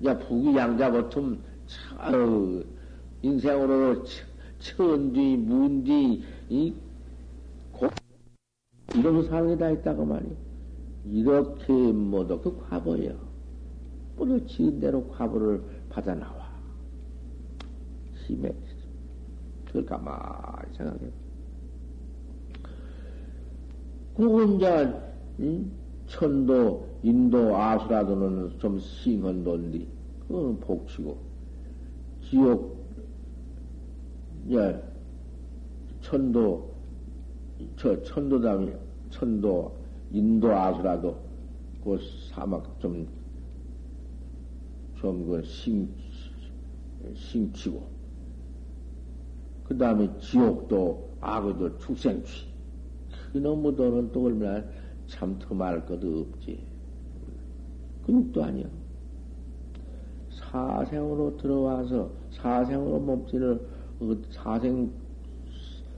야, 0.05 0.17
부귀양자부터, 0.19 1.50
아유, 1.97 2.63
인생으로 3.21 4.03
천뒤, 4.60 5.38
문뒤, 5.38 6.23
이, 6.49 6.73
고, 7.71 7.88
사는 9.23 9.47
게다 9.49 9.69
있다고 9.71 10.05
말이야. 10.05 10.31
이렇게 11.05 11.73
모두 11.73 12.39
그 12.41 12.57
과보예요. 12.69 13.17
모두 14.15 14.45
지은 14.45 14.79
대로 14.79 15.07
과보를 15.07 15.63
받아 15.89 16.13
나와. 16.13 16.51
힘에, 18.25 18.53
그걸 19.65 19.86
가만히 19.86 20.75
생각해. 20.75 20.99
그건 24.15 24.55
이제, 24.55 24.93
응? 25.39 25.71
천도, 26.07 26.88
인도, 27.03 27.55
아수라도는 27.55 28.60
좀 28.60 28.77
심한 28.79 29.43
돈디, 29.43 29.88
그건 30.27 30.60
복치고. 30.60 31.30
지옥, 32.31 32.87
예, 34.51 34.81
천도, 35.99 36.73
저 37.75 38.01
천도당, 38.03 38.79
천도, 39.09 39.75
인도 40.13 40.49
아수라도 40.49 41.19
그 41.83 41.99
사막 42.29 42.79
좀, 42.79 43.05
좀그 44.95 45.43
심, 45.43 45.93
심치고, 47.13 47.85
그 49.65 49.77
다음에 49.77 50.09
지옥도, 50.19 51.11
악어도 51.19 51.77
축생취. 51.79 52.47
그놈의 53.33 53.75
돈은 53.75 54.13
또 54.13 54.23
얼마나 54.23 54.63
참더 55.07 55.53
말할 55.53 55.85
것도 55.85 56.27
없지. 56.31 56.63
근육도 58.05 58.41
아니야. 58.41 58.80
사생으로 60.51 61.37
들어와서 61.37 62.09
사생으로 62.31 62.99
몸짓을 62.99 63.59
그 63.99 64.21
사생 64.31 64.91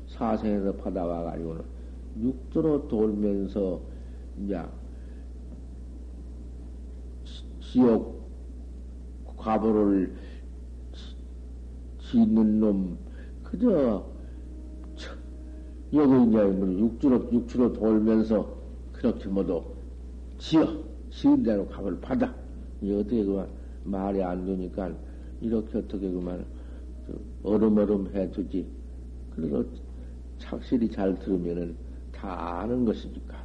사생에서 0.08 0.74
받아와 0.74 1.24
가지고는 1.24 1.64
육도로 2.20 2.88
돌면서 2.88 3.82
이제 4.38 4.62
지옥 7.60 8.30
과보를 9.36 10.14
짓는 12.00 12.60
놈 12.60 12.98
그저 13.44 14.06
여기 15.94 16.30
이제 16.30 16.44
뭐 16.44 16.68
육주로 16.80 17.32
육주로 17.32 17.74
돌면서 17.74 18.48
그렇게 18.92 19.28
모두 19.30 19.64
지어 20.38 20.68
지은 21.10 21.44
대로 21.44 21.68
값을 21.68 22.00
받아. 22.00 22.34
이 22.82 22.92
어떻게 22.94 23.24
그만 23.24 23.48
말이 23.84 24.22
안 24.24 24.46
되니까 24.46 24.94
이렇게 25.42 25.78
어떻게 25.78 26.10
그만 26.10 26.46
얼음얼음 27.44 28.16
해두지. 28.16 28.66
그래도 29.36 29.66
착실히 30.38 30.90
잘 30.90 31.18
들으면은 31.20 31.76
다 32.12 32.62
아는 32.62 32.86
것이니까. 32.86 33.44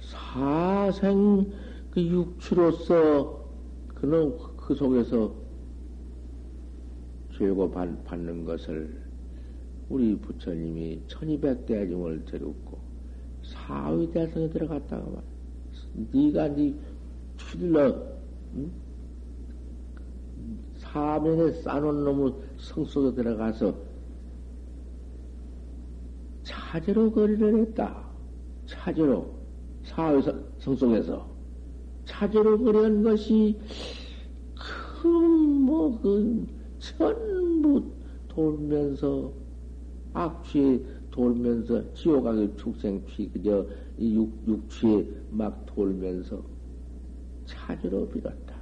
사생 0.00 1.52
그 1.90 2.00
육추로서 2.00 3.44
그는 3.88 4.36
그 4.56 4.74
속에서 4.74 5.34
죄고 7.36 7.70
받는 7.70 8.44
것을 8.44 9.02
우리 9.88 10.16
부처님이 10.16 11.02
천이백 11.06 11.66
대중을 11.66 12.24
데렸고 12.24 12.81
사위대성에 13.52 14.48
들어갔다가 14.50 15.04
말 15.04 15.22
네가 16.12 16.48
네 16.48 16.74
출러 17.36 17.94
응? 18.54 18.70
사면에 20.76 21.52
싸놓은 21.62 22.04
놈의 22.04 22.34
성 22.56 22.84
속에 22.84 23.14
들어가서 23.14 23.74
차제로 26.42 27.12
거리를 27.12 27.60
했다. 27.60 28.04
차제로 28.66 29.26
사회성 29.84 30.42
속에서 30.58 31.26
차제로 32.04 32.58
거리한 32.58 33.02
것이 33.02 33.58
큰뭐그 35.02 36.46
전부 36.78 37.82
돌면서 38.28 39.32
악취에 40.14 40.80
돌면서 41.12 41.92
지옥하게 41.94 42.56
축생취 42.56 43.30
그저 43.32 43.64
이 43.98 44.14
육, 44.16 44.32
육취에 44.48 45.06
막 45.30 45.64
돌면서 45.66 46.42
찾으러 47.46 48.08
빌었다. 48.08 48.56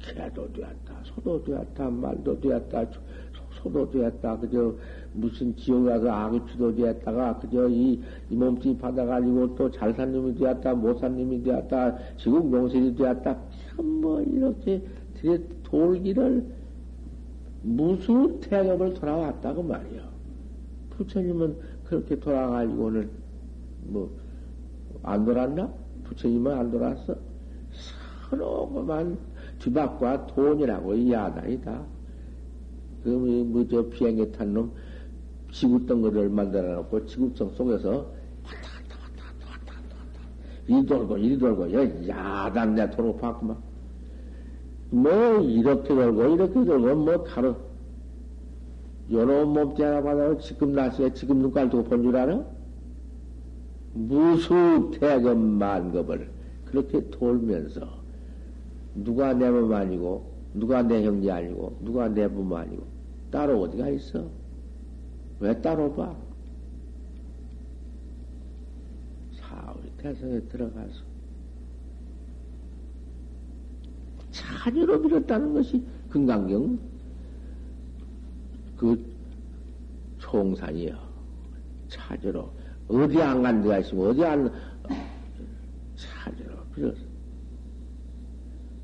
개도 0.00 0.52
되었다. 0.52 1.00
소도 1.04 1.42
되었다. 1.44 1.90
말도 1.90 2.40
되었다. 2.40 2.84
소도 3.62 3.90
되었다. 3.90 4.38
그저 4.38 4.74
무슨 5.12 5.54
지옥 5.56 5.86
가서 5.86 6.10
아기추도 6.10 6.74
되었다가 6.74 7.38
그저 7.38 7.68
이, 7.68 8.00
이 8.30 8.34
몸뚱이 8.34 8.78
받아가지고 8.78 9.54
또 9.56 9.70
잘 9.70 9.94
산 9.94 10.12
놈이 10.12 10.34
되었다. 10.36 10.74
못 10.74 10.98
산 11.00 11.16
놈이 11.16 11.42
되었다. 11.42 11.96
지금 12.16 12.52
용실이 12.52 12.94
되었다. 12.94 13.36
참뭐 13.76 14.22
이렇게 14.22 14.82
돌기를 15.64 16.46
무수 17.62 18.38
태ገብ을 18.42 18.94
돌아왔다고 18.94 19.62
말이요. 19.62 20.15
부처님은 20.96 21.56
그렇게 21.84 22.18
돌아가지고는 22.18 23.10
뭐안 23.84 25.24
돌았나? 25.24 25.72
부처님은 26.04 26.52
안 26.52 26.70
돌았어? 26.70 27.16
서로만 28.28 29.18
뒤박과 29.58 30.26
돈이라고 30.28 31.10
야단이다. 31.10 31.84
그, 33.04 33.08
뭐, 33.08 33.66
저 33.70 33.88
비행기 33.88 34.32
탄 34.32 34.52
놈, 34.52 34.72
지구덩어리를 35.52 36.28
만들어 36.28 36.74
놓고 36.76 37.06
지구성 37.06 37.50
속에서 37.50 37.88
왔다 38.44 38.68
갔다 38.74 38.96
왔다 39.00 39.22
갔다 39.24 39.46
왔다 39.48 39.74
갔다 39.74 39.96
왔다. 39.96 40.20
이리 40.66 40.86
돌고 40.86 41.18
이리 41.18 41.38
돌고, 41.38 41.72
야, 41.72 42.08
야단 42.08 42.74
내 42.74 42.90
도로 42.90 43.16
봤구만. 43.16 43.56
뭐, 44.90 45.40
이렇게 45.40 45.88
돌고 45.88 46.34
이렇게 46.34 46.64
돌고, 46.64 46.96
뭐, 46.96 47.22
가로, 47.22 47.56
여러 49.10 49.44
몸띠 49.46 49.82
하나 49.82 50.02
받아도 50.02 50.38
지금 50.38 50.72
날씨에 50.72 51.12
지금 51.14 51.38
눈깔 51.38 51.70
두고 51.70 51.84
본줄 51.84 52.16
알아? 52.16 52.44
무수 53.94 54.90
태금 54.98 55.38
만급을 55.58 56.28
그렇게 56.66 57.08
돌면서 57.10 57.88
누가 58.94 59.32
내 59.32 59.48
몸 59.50 59.72
아니고 59.72 60.32
누가 60.54 60.82
내 60.82 61.04
형제 61.04 61.30
아니고 61.30 61.76
누가 61.82 62.08
내 62.08 62.26
부모 62.28 62.56
아니고 62.56 62.82
따로 63.30 63.60
어디가 63.62 63.88
있어? 63.90 64.26
왜 65.40 65.60
따로 65.60 65.92
봐? 65.94 66.14
사회 69.34 69.74
태성에 69.98 70.40
들어가서 70.40 71.04
자녀로 74.32 74.98
밀었다는 75.00 75.54
것이 75.54 75.82
금강경 76.10 76.78
그 78.76 79.04
총산이요. 80.18 80.96
찾으러 81.88 82.50
어디 82.88 83.20
안 83.22 83.42
간 83.42 83.62
데가 83.62 83.78
있으면 83.78 84.08
어디 84.10 84.24
안 84.24 84.52
찾으러 85.96 86.54
빌어서 86.74 86.98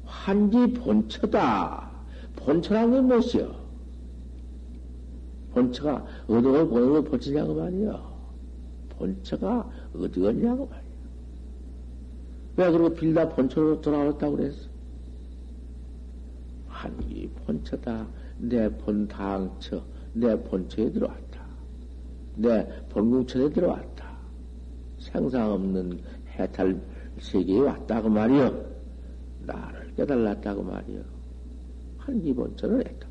환지 0.05 0.73
본처다. 0.75 1.91
본처란 2.37 2.91
게 2.93 3.01
무엇이여? 3.01 3.63
본처가 5.53 6.07
어디가 6.29 6.65
보는 6.67 7.05
본처냐고 7.05 7.55
말이여. 7.55 8.13
본처가 8.91 9.71
어디 9.97 10.25
었냐고 10.25 10.67
말이야. 10.67 10.93
왜 12.57 12.71
그러고 12.71 12.95
빌다 12.95 13.29
본처로 13.31 13.81
돌아왔다고 13.81 14.37
그랬어? 14.37 14.69
환기 16.69 17.29
본처다. 17.47 18.07
내 18.43 18.69
본 18.69 19.07
당처, 19.07 19.85
내 20.13 20.35
본처에 20.43 20.91
들어왔다. 20.91 21.41
내 22.35 22.67
본궁처에 22.91 23.51
들어왔다. 23.51 24.05
생사 24.99 25.53
없는 25.53 26.01
해탈 26.37 26.81
세계에 27.21 27.61
왔다고 27.61 28.09
말이여. 28.09 28.65
나를 29.47 29.95
깨달았다고 29.97 30.63
말이여. 30.65 31.03
환기 31.99 32.35
본처를 32.35 32.85
했다. 32.87 33.07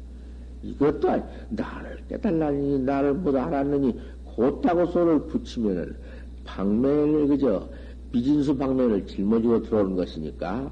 이것도 0.63 1.09
아니, 1.09 1.23
나를 1.49 2.03
깨달라니, 2.09 2.79
나를 2.79 3.13
못 3.13 3.33
알았느니, 3.33 3.97
곧다고 4.25 4.85
소를 4.87 5.27
붙이면은, 5.27 5.95
방면을, 6.43 7.27
그저, 7.27 7.69
비진수 8.11 8.57
방면을 8.57 9.07
짊어지고 9.07 9.61
들어오는 9.63 9.95
것이니까, 9.95 10.71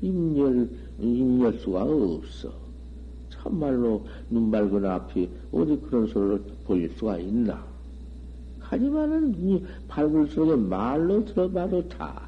임열, 0.00 0.70
임열수가 1.00 1.82
없어. 1.82 2.61
참말로 3.42 4.06
눈 4.30 4.50
밝은 4.50 4.84
앞이 4.84 5.28
어디 5.52 5.76
그런 5.80 6.06
소리를 6.06 6.44
보일 6.64 6.90
수가 6.90 7.18
있나? 7.18 7.64
하지만은 8.60 9.34
이 9.36 9.64
밝을수록 9.88 10.58
말로 10.60 11.24
들어봐도 11.24 11.86
다 11.88 12.22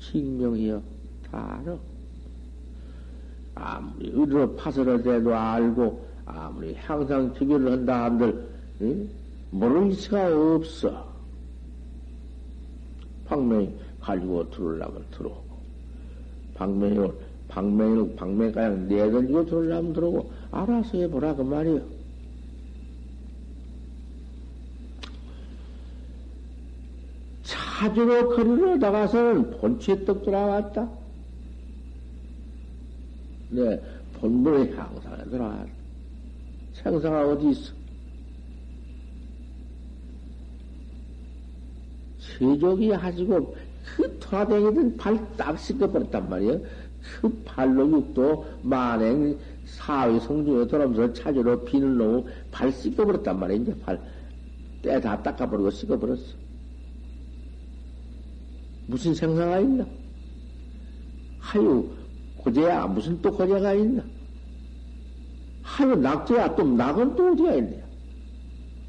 증명이여 0.00 0.82
다 1.30 1.60
알아. 1.62 1.76
아무리 3.54 4.10
의로 4.10 4.54
파설을 4.54 5.02
대도 5.02 5.34
알고 5.34 6.04
아무리 6.26 6.74
항상 6.74 7.34
지교를 7.34 7.72
한다 7.72 8.04
한들 8.04 8.48
응? 8.82 9.08
모를 9.50 9.92
수가 9.92 10.28
없어. 10.56 11.12
방맹 13.26 13.74
가지고 14.00 14.48
들어오려면 14.50 15.04
들어오고 15.10 15.56
방맹을 16.54 17.12
방맹을 17.52 18.16
방맹 18.16 18.52
가양 18.52 18.88
내던지고 18.88 19.44
들어오려면 19.44 19.92
들어오고 19.92 20.32
알아서 20.50 20.98
해보라 20.98 21.34
그 21.34 21.42
말이요. 21.42 21.82
차주로 27.42 28.28
거리로 28.30 28.76
나가서는 28.76 29.58
본체 29.58 30.04
떡 30.04 30.24
돌아왔다. 30.24 30.88
네, 33.50 33.82
본문의 34.14 34.72
향상에 34.74 35.24
들어왔다. 35.24 35.66
생사가 36.72 37.28
어디 37.28 37.50
있어? 37.50 37.74
세족이 42.18 42.92
하시고 42.92 43.54
그 43.96 44.18
돌아다니던 44.20 44.96
발딱 44.96 45.58
씻어버렸단 45.58 46.30
말이에요. 46.30 46.60
그 47.20 47.42
발로 47.44 47.90
육도 47.90 48.46
만행 48.62 49.38
사회 49.64 50.18
성중에 50.20 50.66
돌아오면서 50.66 51.12
찾으러 51.12 51.62
비늘 51.64 51.96
놓고 51.96 52.28
발 52.50 52.70
씻어버렸단 52.72 53.38
말이에요. 53.38 53.62
이제 53.62 53.78
발, 53.80 54.00
때 54.82 55.00
다 55.00 55.22
닦아버리고 55.22 55.70
씻어버렸어. 55.70 56.36
무슨 58.86 59.14
생사가 59.14 59.60
있나? 59.60 59.86
하유, 61.38 61.88
고제야, 62.36 62.86
무슨 62.86 63.20
또 63.22 63.30
고제가 63.30 63.74
있나? 63.74 64.04
하유, 65.62 65.94
낙제야, 65.96 66.54
또 66.54 66.64
낙은 66.64 67.16
또 67.16 67.32
어디가 67.32 67.54
있냐? 67.54 67.82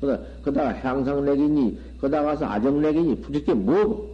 그다, 0.01 0.19
그다가 0.41 0.73
향상내기니, 0.73 1.79
그다가 1.99 2.31
가서 2.31 2.45
아정내기니, 2.45 3.21
부득게 3.21 3.53
뭐? 3.53 3.85
부 3.85 4.12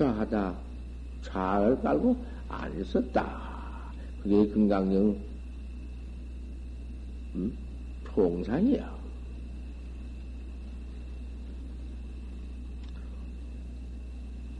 자유자하다. 0.00 0.58
잘 1.22 1.80
깔고 1.82 2.16
안 2.48 2.80
있었다. 2.80 3.92
그게 4.22 4.46
금강경, 4.48 5.16
음? 7.34 7.58
통상이야. 8.04 8.98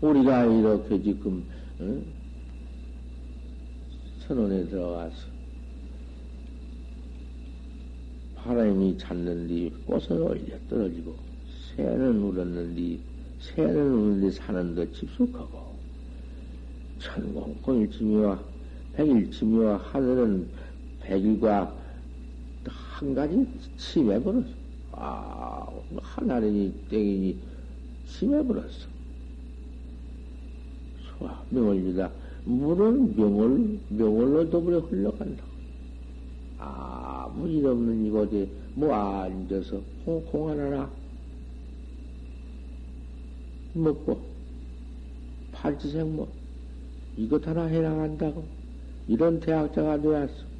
우리가 0.02 0.44
이렇게 0.44 1.02
지금 1.02 1.44
어? 1.78 2.02
선원에 4.20 4.66
들어가서 4.66 5.28
바람이 8.36 8.96
잤는디 8.96 9.84
꽃은 9.86 10.22
올려 10.22 10.58
떨어지고 10.68 11.14
새는 11.76 12.22
울었는디 12.22 13.09
새는 13.40 13.92
우는데 13.92 14.30
사는 14.30 14.74
더 14.74 14.84
집숙하고 14.92 15.74
천공 16.98 17.80
일치미와 17.80 18.38
백일치미와 18.92 19.78
하늘은 19.78 20.48
백일과 21.00 21.74
한 22.66 23.14
가지 23.14 23.46
침해버렸어. 23.78 24.44
아, 24.92 25.66
하나이니 26.02 26.74
땡이니 26.90 27.38
침해버렸어. 28.06 28.88
와, 31.20 31.42
명월이다. 31.50 32.10
물은 32.44 33.16
명월, 33.16 33.78
명월로 33.88 34.50
더불어 34.50 34.80
흘러간다. 34.80 35.44
아무 36.58 37.48
일 37.48 37.66
없는 37.66 38.04
이곳에 38.04 38.48
뭐 38.74 38.94
앉아서 38.94 39.80
콩, 40.04 40.22
콩 40.26 40.50
하나나 40.50 40.90
먹고 43.72 44.20
팔지생 45.52 46.16
뭐 46.16 46.28
이것 47.16 47.46
하나 47.46 47.64
해나간다고 47.64 48.44
이런 49.08 49.40
대학자가 49.40 50.00
되었어. 50.00 50.50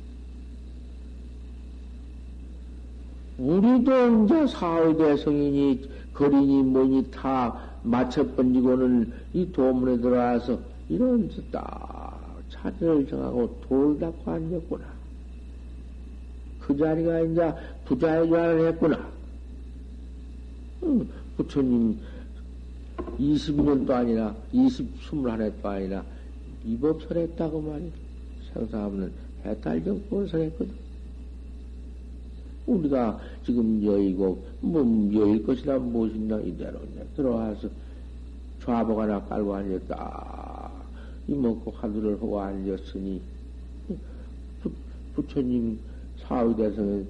우리도 3.38 4.24
이제 4.24 4.46
사회대 4.46 5.16
성인이 5.16 5.90
거린이 6.12 6.62
뭐니 6.62 7.10
다 7.10 7.58
맞춰 7.82 8.26
번지고는 8.34 9.12
이 9.32 9.50
도문에 9.50 9.98
들어와서 9.98 10.58
이런 10.88 11.30
딱 11.50 12.42
차례를 12.50 13.06
정하고 13.06 13.58
돌 13.62 13.98
닦고 13.98 14.30
앉았구나. 14.30 14.84
그 16.58 16.76
자리가 16.76 17.20
이제 17.20 17.54
부자의 17.86 18.28
자리를 18.28 18.68
했구나. 18.68 19.08
응, 20.82 21.08
부처님 21.36 21.98
20년도 23.18 23.90
아니라 23.90 24.34
20, 24.52 25.00
21해도 25.00 25.64
아니라 25.64 26.04
이법설 26.64 27.18
했다고 27.18 27.60
말이야. 27.60 27.90
생사하면 28.52 29.12
해탈정법을 29.44 30.28
설했거든. 30.28 30.74
우리가 32.66 33.20
지금 33.44 33.82
여의고, 33.82 34.44
뭐, 34.60 34.82
여일 35.12 35.42
것이나 35.42 35.78
무엇이나 35.78 36.40
이대로 36.40 36.78
들어와서 37.16 37.68
좌복 38.62 38.98
하나 38.98 39.20
깔고 39.24 39.54
앉았다. 39.54 40.70
이먹고 41.28 41.70
하늘을 41.70 42.14
하고 42.14 42.40
앉았으니, 42.40 43.20
부, 44.60 44.70
부처님 45.14 45.78
사위대성에 46.18 47.04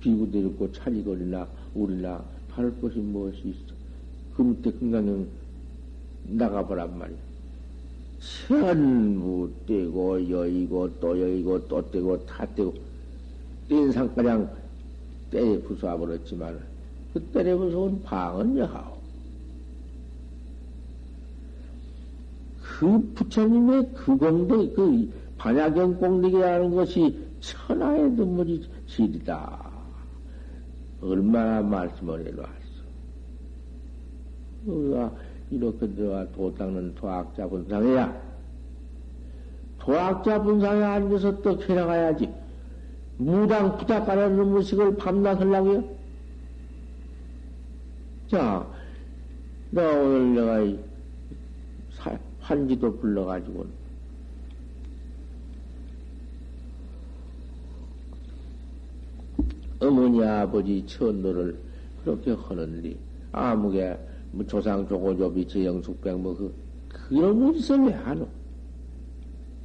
비구들 0.00 0.46
있고 0.46 0.70
차리거리나 0.72 1.46
우리나 1.74 2.24
바를 2.48 2.78
것이 2.80 2.98
무엇이 2.98 3.48
있어. 3.48 3.74
그 4.36 4.42
밑에 4.42 4.70
금강경 4.72 5.26
나가보란 6.24 6.98
말이야. 6.98 7.18
전부 8.48 9.50
떼고 9.66 10.28
여의고 10.28 10.98
또 10.98 11.20
여의고 11.20 11.68
또 11.68 11.90
떼고 11.90 12.24
다 12.26 12.46
떼고 12.54 12.74
뗀 13.68 13.92
상가량 13.92 14.50
때에 15.30 15.60
부숴버렸지만 15.62 16.58
그 17.12 17.20
때에 17.20 17.54
부숴온 17.54 18.02
방은 18.02 18.58
여하오. 18.58 18.94
그 22.62 23.12
부처님의 23.14 23.90
그 23.94 24.16
공덕, 24.16 24.74
그 24.74 25.12
반야경 25.38 25.98
공덕이라는 25.98 26.74
것이 26.74 27.16
천하의 27.40 28.10
눈물이 28.12 28.68
질이다. 28.88 29.70
얼마나 31.00 31.60
말씀을. 31.62 32.34
우리가 34.66 35.12
이렇게 35.50 35.86
들어가 35.94 36.30
도 36.32 36.54
닦는 36.54 36.94
도학자 36.94 37.46
분상이야. 37.48 38.22
도학자 39.78 40.42
분상에 40.42 40.82
앉아서 40.82 41.42
또 41.42 41.60
해나가야지. 41.62 42.28
무당 43.18 43.76
부탁하는 43.76 44.38
음식을 44.38 44.96
밤낮 44.96 45.40
하려고요? 45.40 45.84
자, 48.28 48.66
너 49.70 49.82
오늘 49.82 50.34
내가 50.34 52.18
환지도 52.40 52.96
불러가지고 52.98 53.66
어머니 59.80 60.24
아버지 60.24 60.84
천도를 60.86 61.58
그렇게 62.02 62.32
하는데 62.32 62.96
아무게 63.32 63.98
뭐 64.34 64.44
조상 64.46 64.86
조고조비 64.88 65.46
제영숙백 65.46 66.18
뭐그 66.18 66.52
그런 66.88 67.52
짓을 67.54 67.80
왜 67.84 67.92
하노? 67.92 68.28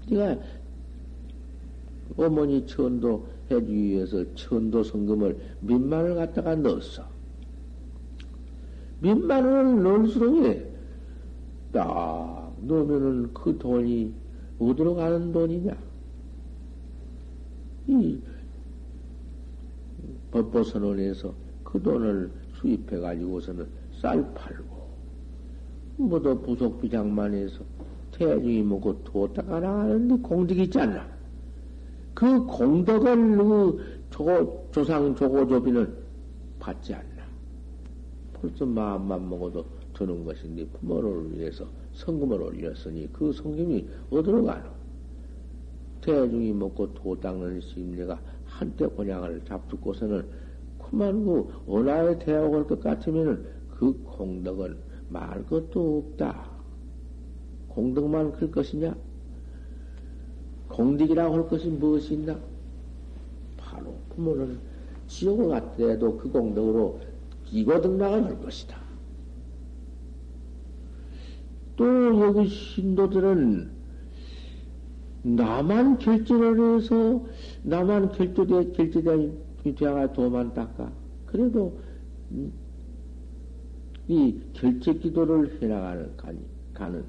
네가 0.09 0.37
어머니 2.17 2.65
천도 2.65 3.27
해주기 3.49 3.73
위해서 3.73 4.23
천도 4.35 4.83
성금을 4.83 5.37
몇만을 5.61 6.15
갖다가 6.15 6.55
넣었어. 6.55 7.03
몇만 8.99 9.45
원을 9.45 9.83
넣을수록 9.83 10.69
딱 11.71 12.53
넣으면은 12.61 13.33
그 13.33 13.57
돈이 13.57 14.13
어디로 14.59 14.95
가는 14.95 15.31
돈이냐? 15.31 15.77
이 17.87 18.19
법보선언에서 20.31 21.33
그 21.63 21.81
돈을 21.81 22.29
수입해가지고서는 22.55 23.78
쌀 24.01 24.33
팔고, 24.33 24.79
뭐도 25.97 26.41
부속비장만 26.41 27.33
해서 27.33 27.63
태중이 28.11 28.63
먹고 28.63 29.03
도다가 29.03 29.59
나가는데 29.59 30.15
공덕이 30.21 30.63
있잖아. 30.63 31.05
그 32.13 32.45
공덕을 32.45 33.37
그 33.37 33.99
조, 34.09 34.67
조상 34.71 35.15
조고조비는 35.15 35.93
받지 36.59 36.93
않나. 36.93 37.23
벌써 38.33 38.65
마음만 38.65 39.29
먹어도 39.29 39.65
드는 39.93 40.23
것인데 40.23 40.65
부모를 40.67 41.37
위해서 41.37 41.65
성금을 41.93 42.41
올렸으니 42.41 43.09
그 43.11 43.31
성금이 43.33 43.87
어디로 44.09 44.43
가노? 44.43 44.69
태중이 46.01 46.53
먹고 46.53 46.93
도 46.93 47.19
닦는 47.19 47.59
심내가 47.59 48.19
한때 48.45 48.85
곤양을 48.85 49.41
잡두고서는 49.45 50.25
그만 50.79 51.25
그 51.25 51.47
원하에 51.65 52.17
대하고 52.19 52.65
것 52.65 52.79
같으면은 52.79 53.58
그 53.79 53.93
공덕은 54.03 54.77
말 55.07 55.45
것도 55.45 55.99
없다. 55.99 56.51
공덕만 57.69 58.33
클 58.33 58.51
것이냐? 58.51 58.93
공덕이라고 60.67 61.33
할 61.33 61.47
것이 61.47 61.69
무엇이 61.69 62.15
있나? 62.15 62.37
바로 63.55 63.95
부모는 64.09 64.59
지옥을 65.07 65.47
갔더라도 65.47 66.17
그 66.17 66.29
공덕으로 66.29 66.99
이거등락을 67.49 68.25
할 68.25 68.41
것이다. 68.41 68.77
또 71.77 72.19
여기 72.19 72.49
신도들은 72.49 73.71
나만 75.23 75.99
결제를 75.99 76.75
해서 76.75 77.25
나만 77.63 78.11
결제돼 78.11 78.73
되어가 79.73 80.11
도만 80.11 80.53
닦아. 80.53 80.91
그래도 81.25 81.79
음, 82.31 82.51
이 84.09 84.41
결제 84.53 84.91
기도를 84.95 85.61
해나가는 85.61 86.17
가니 86.17 86.39
가는 86.73 87.05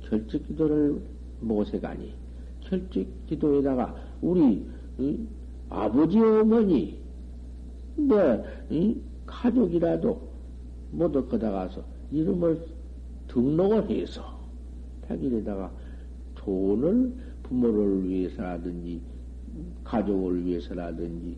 결제 0.00 0.38
기도를 0.38 0.98
모세가니 1.40 2.14
결제 2.60 3.06
기도에다가 3.26 3.94
우리 4.22 4.66
이, 4.98 5.26
아버지 5.68 6.18
어머니 6.18 6.98
내 7.96 8.42
이, 8.70 8.96
가족이라도 9.26 10.18
모두 10.90 11.28
거다 11.28 11.50
가서 11.50 11.84
이름을 12.12 12.64
등록을 13.28 13.90
해서 13.90 14.24
백일에다가 15.02 15.70
돈을 16.34 17.12
부모를 17.42 18.08
위해서라든지 18.08 19.02
가족을 19.84 20.46
위해서라든지 20.46 21.36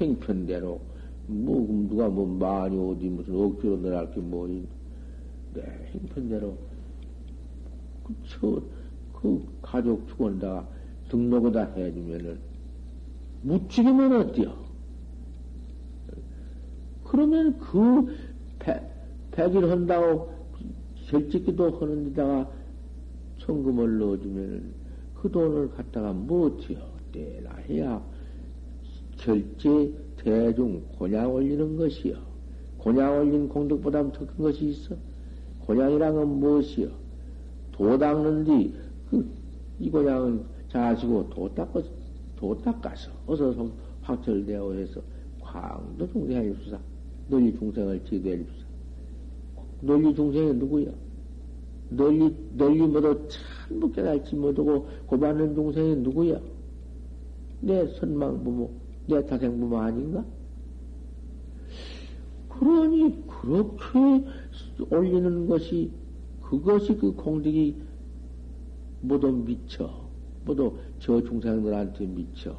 행편대로 0.00 0.80
뭐 1.26 1.66
누가 1.88 2.08
뭐 2.08 2.26
많이 2.26 2.78
어디 2.78 3.08
무슨 3.08 3.34
억지로 3.34 3.76
늘어날 3.80 4.10
게뭐 4.12 4.48
내 5.54 5.62
행편대로 5.92 6.56
그 8.04 8.14
저 8.28 8.76
그 9.20 9.44
가족 9.62 10.06
축원다 10.08 10.68
등록을 11.08 11.52
다 11.52 11.64
해주면은 11.76 12.38
묻히기면 13.42 14.12
어때요? 14.12 14.54
그러면 17.04 17.58
그 17.58 18.14
백, 18.58 18.82
백일 19.30 19.70
한다고 19.70 20.30
결직기도 21.06 21.78
하는 21.78 22.10
데다가 22.10 22.50
성금을 23.38 23.98
넣어주면 23.98 24.74
그 25.14 25.30
돈을 25.30 25.70
갖다가 25.70 26.12
못해요. 26.12 26.78
때나 27.12 27.54
해야 27.68 28.04
결제 29.16 29.92
대중 30.26 30.82
곤양 30.98 31.32
올리는 31.32 31.76
것이요. 31.76 32.16
곤양 32.78 33.16
올린 33.16 33.48
공덕보다 33.48 34.10
더 34.10 34.26
큰 34.26 34.36
것이 34.38 34.70
있어? 34.70 34.96
곤양이란 35.60 36.14
건 36.14 36.40
무엇이요? 36.40 36.88
도 37.70 37.96
닦는 37.96 38.42
뒤, 38.42 38.74
그, 39.08 39.24
이 39.78 39.88
곤양은 39.88 40.42
자시고 40.68 41.30
도 41.30 41.48
닦아, 41.54 41.80
도 42.34 42.58
닦아서, 42.60 43.12
어서 43.24 43.70
확철되어 44.02 44.72
해서 44.72 45.00
광도 45.40 46.08
줍시다. 46.12 46.80
널리 47.28 47.56
중생을 47.56 48.04
지도해 48.04 48.36
줍시다. 48.38 48.66
널리 49.82 50.12
중생이 50.12 50.54
누구야? 50.54 50.90
널리, 51.90 52.34
널리 52.56 52.80
모두 52.80 53.16
참부 53.68 53.92
깨달지 53.92 54.34
못하고 54.34 54.88
고받는 55.06 55.54
동생이 55.54 55.94
누구야? 55.96 56.40
내 57.60 57.86
선망 57.94 58.42
부모, 58.42 58.68
내 59.06 59.24
타생 59.24 59.58
부모 59.58 59.78
아닌가? 59.78 60.24
그러니, 62.48 63.22
그렇게 63.26 64.24
올리는 64.90 65.46
것이, 65.46 65.90
그것이 66.42 66.96
그 66.96 67.12
공덕이 67.12 67.76
모두 69.00 69.32
미쳐. 69.32 70.06
모두 70.44 70.78
저 70.98 71.22
중생들한테 71.22 72.06
미쳐. 72.06 72.56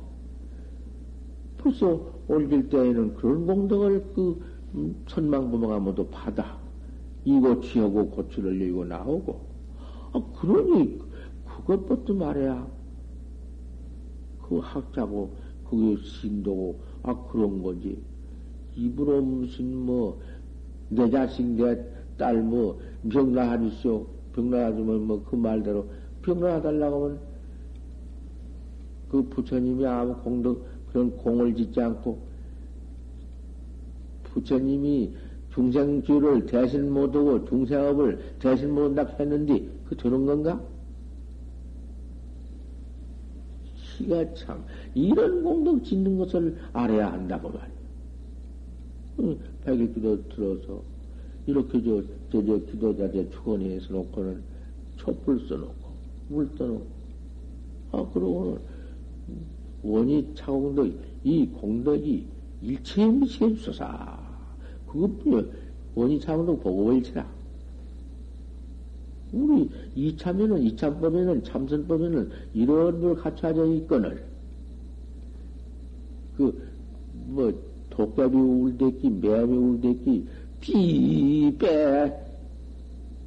벌써 1.58 2.14
올릴 2.28 2.70
때에는 2.70 3.16
그런 3.16 3.46
공덕을 3.46 4.04
그 4.14 4.40
음, 4.76 4.96
선망 5.08 5.50
부모가 5.50 5.80
모두 5.80 6.06
받아. 6.08 6.58
이고 7.26 7.60
취하고 7.62 8.10
고추를 8.10 8.62
열고 8.62 8.86
나오고. 8.86 9.42
아, 10.14 10.24
그러니, 10.40 11.00
그것부터 11.46 12.14
말해야. 12.14 12.68
그 14.48 14.60
학자고, 14.60 15.36
그게 15.70 16.02
신도고, 16.04 16.80
아, 17.04 17.16
그런 17.32 17.62
거지. 17.62 17.98
입으로 18.76 19.22
무슨 19.22 19.76
뭐, 19.76 20.20
내 20.90 21.10
자식, 21.10 21.46
내, 21.46 21.78
딸 22.18 22.42
뭐 22.42 22.80
병나 23.10 23.52
하주시오. 23.52 24.06
병나 24.34 24.66
하주면 24.68 25.08
뭐 25.08 25.24
그 25.24 25.36
말대로 25.36 25.88
병나 26.22 26.56
하달라고 26.56 27.06
하면 27.06 27.20
그 29.10 29.24
부처님이 29.24 29.86
아무 29.86 30.16
공덕 30.18 30.64
그런 30.92 31.16
공을 31.18 31.56
짓지 31.56 31.80
않고 31.82 32.20
부처님이 34.26 35.16
중생주를 35.54 36.46
대신 36.46 36.92
못하고 36.92 37.46
중생업을 37.46 38.36
대신 38.40 38.74
못한다 38.74 39.12
했는데 39.20 39.68
그 39.90 39.96
되는 39.96 40.26
건가? 40.26 40.62
기가 43.98 44.34
참 44.36 44.64
이런 44.98 45.44
공덕 45.44 45.84
짓는 45.84 46.18
것을 46.18 46.58
알아야 46.74 47.14
한다고 47.14 47.50
말이야. 47.50 49.38
백일 49.64 49.94
기도 49.94 50.28
들어서 50.30 50.82
이렇게 51.46 51.82
저, 51.84 52.02
저, 52.32 52.44
저 52.46 52.58
기도자재 52.66 53.30
축원해서 53.30 53.94
놓고는 53.94 54.42
촛불 54.98 55.40
써놓고 55.48 55.88
물 56.30 56.50
떠놓고. 56.56 56.98
아 57.92 58.06
그러고는 58.12 58.60
원이 59.84 60.34
차공덕 60.36 60.92
이 61.24 61.46
공덕이 61.48 62.26
일체에 62.62 63.08
미치게 63.12 63.56
주소서. 63.56 63.86
그것뿐이야 64.88 65.44
원이 65.96 66.20
차공덕 66.20 66.64
보고 66.64 66.92
일체라. 66.94 67.38
우리 69.34 69.70
이참에는 69.96 70.62
이참법에는 70.64 71.44
참선법에는 71.44 72.30
이런 72.54 73.02
걸 73.02 73.16
갖춰져 73.16 73.66
있거늘 73.74 74.27
그뭐 76.38 77.52
도깨비 77.90 78.38
울대기 78.38 79.10
매미 79.10 79.58
울대기 79.58 80.28
삐빼 80.62 82.14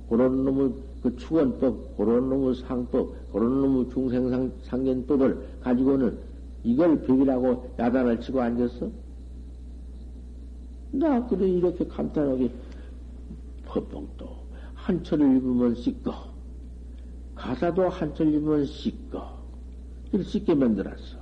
그런 0.09 0.45
놈의 0.45 0.73
그 1.03 1.17
축원법 1.17 1.97
그런 1.97 2.29
놈의 2.29 2.55
상법 2.57 3.33
그런 3.33 3.61
놈의 3.61 3.91
중생상 3.91 4.53
상견법을 4.65 5.47
가지고는 5.63 6.19
이걸 6.65 7.01
벽이라고 7.03 7.75
야단을 7.79 8.21
치고 8.21 8.41
앉았어? 8.41 8.91
나 10.93 11.25
그래 11.27 11.49
이렇게 11.49 11.87
간단하게 11.87 12.51
법봉도 13.65 14.29
한 14.75 15.03
철을 15.05 15.37
입으면 15.37 15.75
씻고 15.77 16.13
가사도 17.37 17.89
한 17.89 18.13
철 18.15 18.27
입으면 18.35 18.67
씻고 18.67 19.19
이렇게 20.13 20.29
씻게 20.29 20.55
만들었어. 20.55 21.20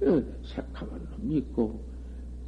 새카만 0.00 1.08
놈 1.10 1.32
있고 1.32 1.80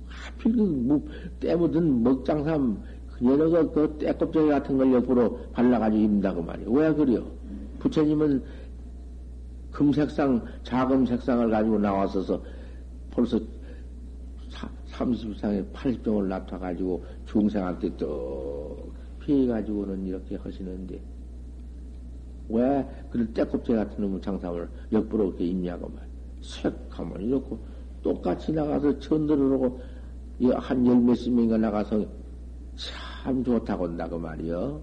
하필 0.07 0.57
그 0.57 0.61
뭐, 0.61 1.05
때묻은 1.41 2.03
먹장삼 2.03 2.83
그녀가 3.19 3.71
그 3.71 3.97
때껍질 3.99 4.49
같은 4.49 4.77
걸 4.77 4.93
옆으로 4.93 5.39
발라가지고 5.53 6.03
입는다고 6.03 6.43
말이야. 6.43 6.67
왜 6.71 6.93
그래요? 6.93 7.31
부처님은 7.79 8.43
금색상, 9.71 10.45
자금 10.63 11.07
색상을 11.07 11.51
가지고 11.51 11.79
나왔어서 11.79 12.43
벌써 13.11 13.41
30상에 14.91 15.73
80종을 15.73 16.27
납타가지고 16.27 17.05
중생한테 17.27 17.97
떡 17.97 18.93
피해가지고는 19.21 20.07
이렇게 20.07 20.37
하시는데 20.37 21.01
왜 22.49 22.87
그런 23.11 23.33
때껍질 23.33 23.77
같은 23.77 24.03
놈의 24.05 24.21
장삼을 24.21 24.69
옆으로 24.93 25.29
이렇게 25.29 25.45
입냐고 25.47 25.89
말. 25.89 26.07
색하면 26.43 27.23
이렇고 27.23 27.59
똑같이 28.03 28.53
나가서 28.53 28.99
천들어오고 28.99 29.81
한 30.57 30.87
열 30.87 30.97
몇십 31.01 31.33
명이 31.33 31.57
나가서 31.59 32.05
참 32.75 33.45
좋다고 33.45 33.87
한다고 33.87 34.19
말이요. 34.19 34.81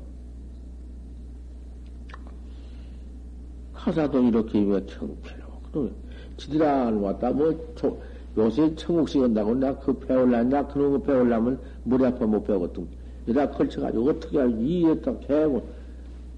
가사도 3.73 4.21
이렇게 4.23 4.59
왜 4.59 4.85
청패로. 4.85 5.89
지들안 6.37 6.97
왔다, 6.97 7.31
뭐, 7.31 7.53
조, 7.75 7.99
요새 8.37 8.73
청국식 8.75 9.21
한다고 9.21 9.53
내가 9.55 9.77
그 9.79 9.97
배울라냐, 9.99 10.67
그런 10.67 10.91
거 10.91 11.01
배울라면 11.01 11.59
머리 11.83 12.05
아파 12.05 12.25
못 12.25 12.43
배우거든. 12.43 12.87
이다 13.27 13.49
걸쳐가지고 13.51 14.09
어떻게 14.09 14.49
이해했다 14.49 15.19
개고. 15.19 15.67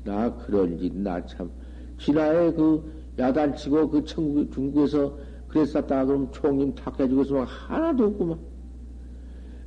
나 0.04 0.34
그런 0.38 0.78
짓, 0.80 0.96
나 0.96 1.24
참. 1.28 1.50
지나에 2.00 2.52
그 2.54 2.84
야단치고 3.22 3.90
그 3.90 4.04
천국, 4.06 4.52
중국에서 4.52 5.18
그랬었다가 5.48 6.06
그럼 6.06 6.32
총님 6.32 6.76
다 6.76 6.92
깨지고 6.92 7.44
하나도 7.44 8.06
없구만. 8.06 8.40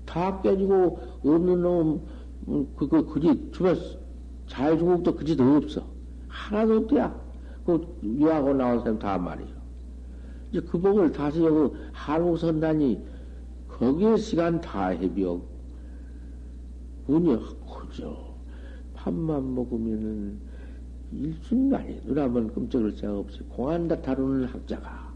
다 0.04 0.40
깨지고 0.42 0.98
없는 1.24 1.62
놈, 1.62 2.02
음, 2.48 2.66
그거, 2.76 3.04
그지, 3.06 3.50
주변 3.52 3.76
자유중국도 4.46 5.14
그지 5.14 5.36
더 5.36 5.56
없어. 5.56 5.86
하나도 6.28 6.76
없대야. 6.78 7.24
그, 7.64 7.98
유하고 8.02 8.52
나온 8.54 8.80
사람 8.80 8.98
다 8.98 9.16
말이요. 9.18 9.48
이제 10.50 10.60
그 10.60 10.78
복을 10.78 11.12
다시 11.12 11.42
여기 11.42 11.74
한국 11.92 12.38
선단이 12.38 13.00
거기에 13.68 14.16
시간 14.16 14.60
다 14.60 14.88
해비어. 14.88 15.40
운이 17.06 17.36
그죠. 17.66 18.34
밥만 18.94 19.54
먹으면은 19.54 20.38
일순간에 21.20 22.00
눈 22.04 22.18
한번 22.18 22.52
끔찍을 22.52 22.92
생각 22.92 23.18
없이 23.18 23.40
공안다 23.48 24.00
다루는 24.02 24.46
학자가 24.46 25.12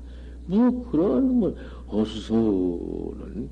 뭐 0.47 0.89
그런 0.91 1.41
뭐 1.41 1.55
어수선은 1.89 3.49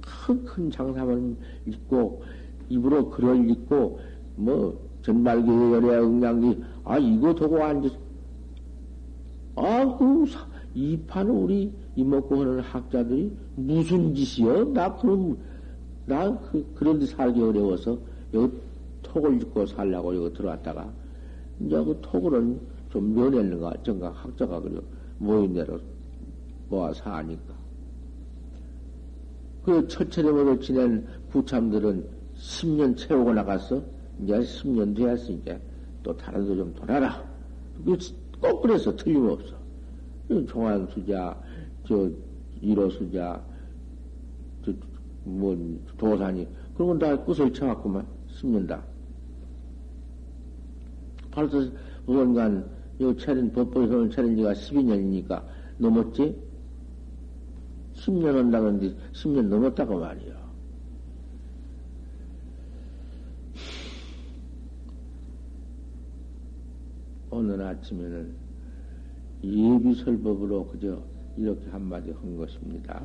큰 0.00 0.44
큰 0.44 0.70
장사만 0.70 1.36
읽고 1.66 2.22
입으로 2.68 3.10
글을 3.10 3.50
읽고 3.50 3.98
뭐 4.36 4.78
전말기 5.02 5.48
열애 5.48 5.98
응양기 5.98 6.62
아 6.84 6.98
이거 6.98 7.34
두고 7.34 7.62
앉아 7.62 7.88
아그 9.56 10.26
이판 10.74 11.28
우리 11.28 11.72
이먹고 11.96 12.40
하는 12.40 12.60
학자들이 12.60 13.32
무슨 13.56 14.14
짓이여? 14.14 14.66
나 14.72 14.94
그럼 14.96 15.36
나 16.06 16.38
그, 16.38 16.64
그런 16.74 16.98
데 17.00 17.06
살기 17.06 17.42
어려워서 17.42 17.98
여기 18.32 18.52
톡을 19.02 19.42
읽고 19.42 19.66
살라고 19.66 20.14
여기 20.14 20.34
들어왔다가 20.36 20.92
이제 21.60 21.76
그 21.84 21.98
톡을은 22.00 22.60
좀 22.90 23.14
면했는가 23.14 23.68
어쩐가 23.68 24.10
학자가 24.10 24.60
그래 24.60 24.80
모인 25.18 25.52
대로 25.54 25.78
모아서 26.68 27.10
하니까 27.10 27.54
그 29.64 29.86
처처럼으로 29.86 30.58
지낸 30.60 31.06
부참들은 31.28 32.08
10년 32.34 32.96
채우고 32.96 33.34
나갔어. 33.34 33.82
이제 34.22 34.38
10년 34.38 34.96
되었어. 34.96 35.32
이제 35.32 35.60
또 36.02 36.16
다른 36.16 36.46
데 36.46 36.56
좀 36.56 36.72
돌아라. 36.74 37.22
꼭 38.40 38.62
그래서 38.62 38.94
틀림없어. 38.96 39.54
종안수자, 40.48 41.36
저, 41.86 42.10
일호수자, 42.62 43.42
저, 44.64 44.72
뭐, 45.24 45.54
도산이, 45.98 46.46
그런 46.74 46.88
건 46.88 46.98
다 46.98 47.24
끝을 47.24 47.52
쳐왔구만. 47.52 48.06
10년 48.28 48.66
다. 48.66 48.82
벌써, 51.30 51.70
무언간, 52.06 52.68
요 53.00 53.16
차린, 53.16 53.52
법보에서는 53.52 54.10
차린 54.10 54.36
지가 54.36 54.52
12년이니까 54.52 55.42
넘었지? 55.78 56.36
10년 57.94 58.34
한다는데 58.34 58.94
10년 59.12 59.48
넘었다고 59.48 59.98
말이야. 59.98 60.40
오늘 67.30 67.62
아침에는 67.62 68.34
예비설법으로 69.44 70.66
그저 70.66 71.02
이렇게 71.36 71.70
한마디 71.70 72.10
한 72.10 72.36
것입니다. 72.36 73.02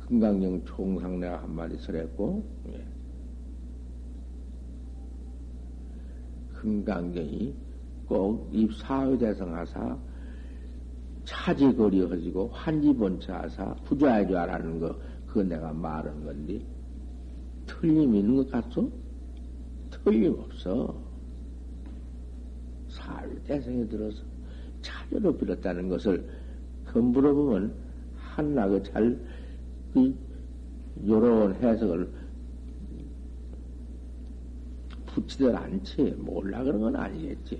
금강경 0.00 0.64
총상 0.64 1.20
내가 1.20 1.42
한마디 1.42 1.76
설했고, 1.78 2.44
금강경이 6.66 7.54
꼭 8.06 8.48
입 8.52 8.74
사회대성 8.74 9.54
하사 9.54 9.96
차지거리 11.24 12.00
허지고 12.02 12.48
환지본처하사 12.52 13.74
부자의 13.84 14.26
줄 14.26 14.36
알아는 14.36 14.80
거, 14.80 14.96
그거 15.26 15.42
내가 15.42 15.72
말한 15.72 16.24
건데, 16.24 16.60
틀림 17.66 18.14
있는 18.14 18.36
것 18.36 18.50
같소? 18.50 18.90
틀림없어. 19.90 20.94
사회대성에 22.88 23.86
들어서 23.88 24.22
차례로 24.82 25.36
빌었다는 25.36 25.88
것을 25.88 26.28
검부로 26.84 27.34
보면 27.34 27.74
한나그 28.16 28.82
잘, 28.84 29.18
그, 29.92 30.14
요런 31.06 31.54
해석을 31.56 32.08
붙이들 35.16 35.56
않지. 35.56 36.14
몰라 36.18 36.62
그런 36.62 36.80
건 36.82 36.96
아니겠지. 36.96 37.58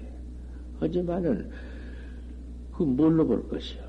하지만은, 0.78 1.50
그 2.72 2.82
뭘로 2.82 3.26
볼 3.26 3.48
것이요? 3.48 3.82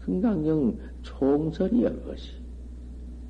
금강경 0.00 0.78
총설이여, 1.02 1.90
그것이. 1.90 2.32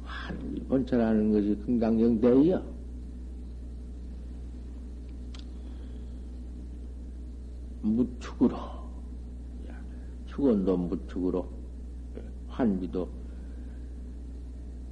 한 0.02 0.36
번처라는 0.68 1.32
것이 1.32 1.56
금강경 1.64 2.20
대이여. 2.20 2.76
무축으로, 7.82 8.56
축원도 10.26 10.76
무축으로, 10.76 11.46
환비도, 12.48 13.08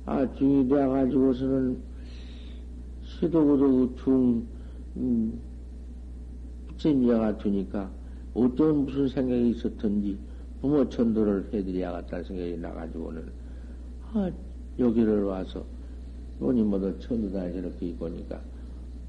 아, 0.06 0.32
중이 0.34 0.68
돼가지고서는 0.68 1.93
시도구도 3.18 3.94
중, 3.96 4.46
음, 4.96 5.40
부처님이가 6.68 7.38
되니까 7.38 7.90
어떤 8.34 8.84
무슨 8.84 9.08
생각이 9.08 9.50
있었던지 9.50 10.18
부모 10.60 10.88
천도를 10.88 11.50
해드려야겠다는 11.52 12.24
생각이 12.24 12.56
나가지고는 12.58 13.32
아, 14.12 14.30
여기를 14.78 15.24
와서 15.24 15.64
돈이 16.38 16.62
모두 16.62 16.98
천도단에 16.98 17.52
저렇게 17.52 17.86
있고니까 17.88 18.40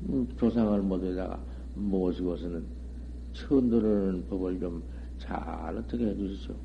음, 0.10 0.28
조상을 0.38 0.82
모두에다가 0.82 1.40
모시고서는 1.76 2.64
천도라는 3.34 4.26
법을 4.30 4.60
좀 4.60 4.96
잘 5.18 5.76
어떻게 5.78 6.08
해주시죠. 6.08 6.56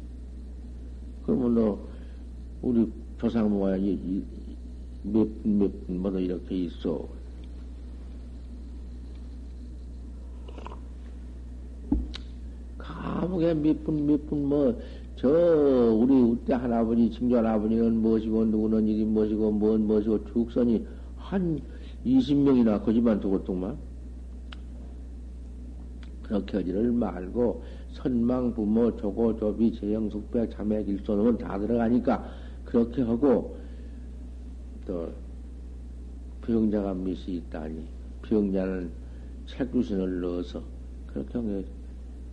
그러면 1.25 1.55
너 1.55 1.79
우리 2.63 2.91
조상 3.19 3.51
모야 3.51 3.77
몇몇 5.03 5.71
모두 5.89 6.21
이렇게 6.21 6.65
있어. 6.65 7.09
감옥에 13.41 13.55
몇 13.55 13.85
분, 13.85 14.07
몇 14.07 14.27
분, 14.27 14.47
뭐, 14.47 14.79
저, 15.17 15.29
우리, 15.29 16.15
우때 16.15 16.55
할아버지, 16.55 17.11
증조 17.11 17.39
할아버지는 17.39 17.97
무엇이고, 17.97 18.45
누구는 18.45 18.87
일이 18.87 19.05
무엇이고, 19.05 19.51
뭔 19.51 19.87
무엇이고, 19.87 20.25
축선이 20.27 20.87
한 21.17 21.61
20명이나 22.05 22.83
거지만 22.85 23.21
두고동만 23.21 23.77
그렇게 26.23 26.59
하지를 26.59 26.93
말고, 26.93 27.63
선망, 27.93 28.55
부모, 28.55 28.95
조고, 28.97 29.37
조비, 29.37 29.73
재형, 29.81 30.09
숙배, 30.11 30.49
자매, 30.51 30.85
길소는 30.85 31.39
다 31.39 31.59
들어가니까, 31.59 32.25
그렇게 32.65 33.03
하고, 33.03 33.57
또, 34.87 35.09
병자가 36.43 36.95
몇이 36.95 37.25
있다니, 37.27 37.87
병자는 38.23 38.91
책두신을 39.47 40.21
넣어서, 40.21 40.63
그렇게 41.07 41.65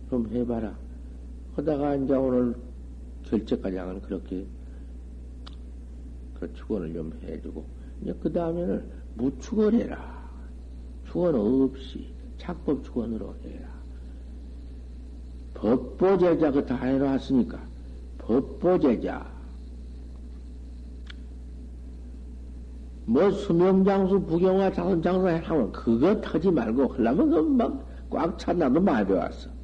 좀 0.08 0.28
해봐라. 0.30 0.87
하다가 1.58 1.96
이제 1.96 2.14
오늘 2.14 2.54
결제과장은 3.24 4.02
그렇게 4.02 4.46
그 6.38 6.52
축원을 6.54 6.94
좀 6.94 7.12
해주고 7.22 7.64
이제 8.02 8.14
그 8.22 8.32
다음에는 8.32 8.84
무축원해라. 9.16 10.18
축원 11.06 11.34
없이 11.34 12.06
착법 12.38 12.84
축원으로 12.84 13.34
해라. 13.44 13.68
법보제자 15.54 16.52
그 16.52 16.64
다 16.64 16.76
해놨으니까 16.76 17.60
법보제자 18.18 19.26
뭐 23.06 23.30
수명장수 23.32 24.20
부경화 24.20 24.70
자선장수 24.72 25.26
하면 25.26 25.72
그거 25.72 26.20
타지 26.20 26.52
말고 26.52 26.92
하려면 26.92 27.30
그막꽉 27.30 28.38
찼나도 28.38 28.80
말해 28.80 29.12
왔어. 29.12 29.57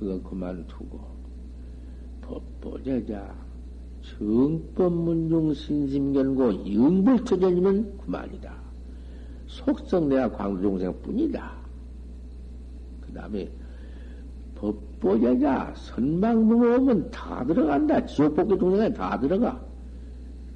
그거 0.00 0.18
그만두고 0.22 0.98
법보제자 2.22 3.34
정법문중 4.18 5.52
신심견고 5.52 6.72
영불처전이면 6.72 7.98
그만이다. 7.98 8.54
속성 9.46 10.08
내가 10.08 10.32
광주종생 10.32 11.02
뿐이다. 11.02 11.52
그 13.02 13.12
다음에 13.12 13.50
법보제자 14.54 15.74
선망부모 15.76 16.76
오면 16.76 17.10
다 17.10 17.44
들어간다. 17.44 18.06
지옥복귀 18.06 18.56
동생에 18.56 18.94
다 18.94 19.20
들어가. 19.20 19.60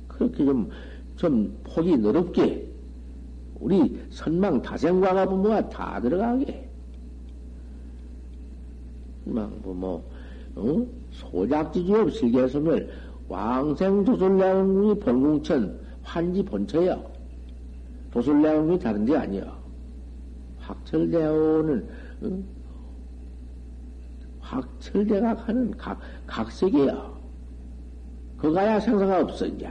그렇게 0.09 0.43
좀, 0.43 0.71
좀 1.17 1.55
폭이 1.65 1.99
넓게 1.99 2.67
우리 3.61 4.01
선망 4.09 4.63
다생과가 4.63 5.27
부모가 5.27 5.69
다 5.69 6.01
들어가게. 6.01 6.64
망부모, 9.25 10.03
어? 10.57 10.87
소작지지업 11.11 12.13
실계소멸, 12.13 12.91
왕생 13.29 14.05
도술량군이 14.05 14.99
본궁천, 15.01 15.81
환지 16.03 16.43
본처야. 16.45 17.03
도술량군이 18.11 18.79
다른 18.79 19.05
데 19.05 19.17
아니야. 19.17 19.59
확철대오는, 20.59 21.89
어? 22.23 22.43
확철대가 24.41 25.35
하는 25.35 25.71
각, 25.73 25.99
각색이야. 26.27 27.15
그가야 28.39 28.79
생사가 28.81 29.21
없어, 29.21 29.47
이제. 29.47 29.69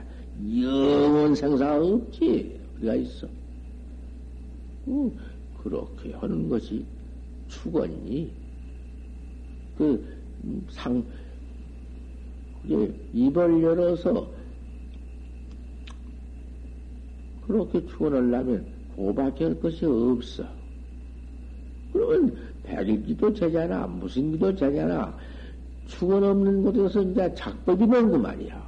영원 0.59 1.35
생사가 1.35 1.77
없지. 1.77 2.59
어디가 2.77 2.95
있어. 2.95 3.27
어, 4.87 5.11
그렇게 5.61 6.11
하는 6.13 6.49
것이 6.49 6.83
축원이 7.47 8.31
그, 9.77 10.05
상, 10.69 11.03
그 12.67 12.95
입을 13.13 13.61
열어서 13.63 14.29
그렇게 17.45 17.85
축원하려면 17.87 18.65
고밖에 18.95 19.45
할 19.45 19.59
것이 19.59 19.85
없어. 19.85 20.45
그러면 21.91 22.35
백일기도 22.63 23.33
제잖아, 23.33 23.85
무슨 23.87 24.31
기도 24.31 24.55
제잖아. 24.55 25.15
축원 25.85 26.23
없는 26.23 26.63
곳에서 26.63 27.01
이제 27.03 27.33
작법이 27.35 27.85
뭔그 27.85 28.15
말이야. 28.15 28.63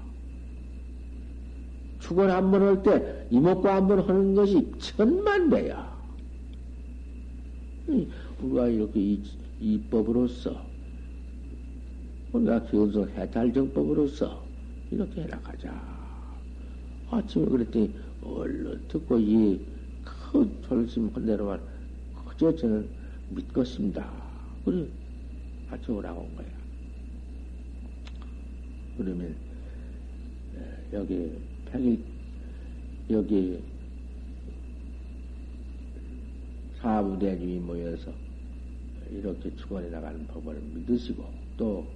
축원 1.99 2.29
한 2.29 2.51
번 2.51 2.61
할 2.61 2.83
때 2.83 3.27
이목구 3.31 3.67
한 3.67 3.87
번 3.87 3.99
하는 4.01 4.35
것이 4.35 4.69
천만 4.77 5.49
배야. 5.49 5.95
우리가 8.41 8.67
이렇게 8.67 8.99
이, 8.99 9.23
이 9.59 9.81
법으로써 9.89 10.74
우리가 12.35 12.65
견성 12.65 13.09
해탈정법으로서 13.09 14.43
이렇게 14.91 15.21
해나가자. 15.21 15.95
아침에 17.09 17.45
그랬더니 17.45 17.93
얼른 18.21 18.87
듣고 18.89 19.17
이큰 19.19 20.61
졸심 20.63 21.07
헌대로만 21.09 21.61
그저 22.27 22.53
저는 22.55 22.89
믿겠습니다. 23.29 24.11
그래 24.65 24.85
아침 25.69 25.95
오라고 25.95 26.21
온 26.21 26.35
거야. 26.35 26.47
그러면 28.97 29.35
여기 30.91 31.31
백일 31.71 32.03
여기 33.09 33.63
사부대님이 36.81 37.59
모여서 37.59 38.11
이렇게 39.11 39.55
축원해 39.55 39.89
나가는 39.89 40.25
법을 40.27 40.61
믿으시고 40.73 41.23
또 41.57 41.87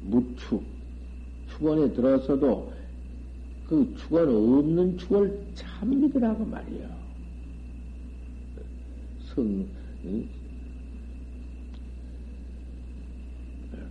무축, 0.00 0.64
축원에 1.48 1.92
들어서도 1.92 2.72
그 3.66 3.94
축원 3.96 4.28
없는 4.28 4.98
축을 4.98 5.52
참 5.54 5.90
믿으라고 6.00 6.44
말이야. 6.44 6.88
성, 9.20 9.66
응? 10.04 10.28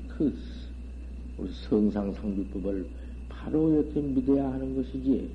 그, 0.07 0.35
우리 1.37 1.49
성상상비법을 1.69 2.89
바로 3.29 3.71
이렇게 3.73 4.01
믿어야 4.01 4.51
하는 4.51 4.75
것이지. 4.75 5.29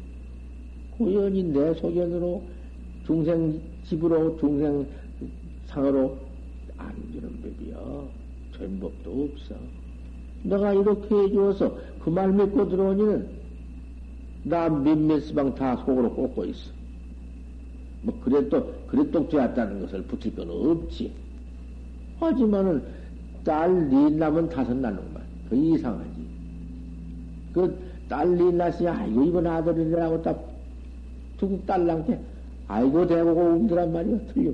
고연히 0.99 1.43
내 1.43 1.73
소견으로 1.75 2.47
중생 3.07 3.61
집으로 3.85 4.37
중생 4.39 4.87
상으로 5.65 6.19
안 6.77 6.95
주는 7.13 7.41
법이야. 7.41 8.09
전법도 8.53 9.31
없어. 9.33 9.84
내가 10.45 10.73
이렇게 10.75 11.15
해주어서 11.15 11.77
그 12.01 12.11
말 12.11 12.33
믿고 12.33 12.69
들어오니는 12.69 13.29
나 14.45 14.69
몇몇 14.69 15.21
스방 15.21 15.55
다 15.55 15.77
속으로 15.77 16.15
꽂고 16.15 16.45
있어. 16.47 16.73
뭐, 18.03 18.21
그래 18.21 18.49
도 18.49 18.85
그래 18.87 19.11
똑죄었다는 19.11 19.81
것을 19.81 20.03
붙일 20.07 20.35
건 20.37 20.51
없지. 20.51 21.25
하지만은, 22.17 22.85
딸, 23.45 23.89
네 23.91 24.11
남은 24.11 24.49
다섯 24.51 24.75
나는구만. 24.77 25.27
그 25.49 25.57
이상하지. 25.57 26.31
그, 27.53 27.79
딸, 28.09 28.37
네 28.37 28.53
낳으니 28.53 28.89
아이고, 28.89 29.25
이번 29.25 29.47
아들이라고 29.47 30.23
딱, 30.23 30.61
두고 31.39 31.65
딸랑테, 31.67 32.25
아이고, 32.69 33.07
대고 33.07 33.31
웅들란 33.31 33.93
말이야. 33.93 34.19
틀려. 34.29 34.53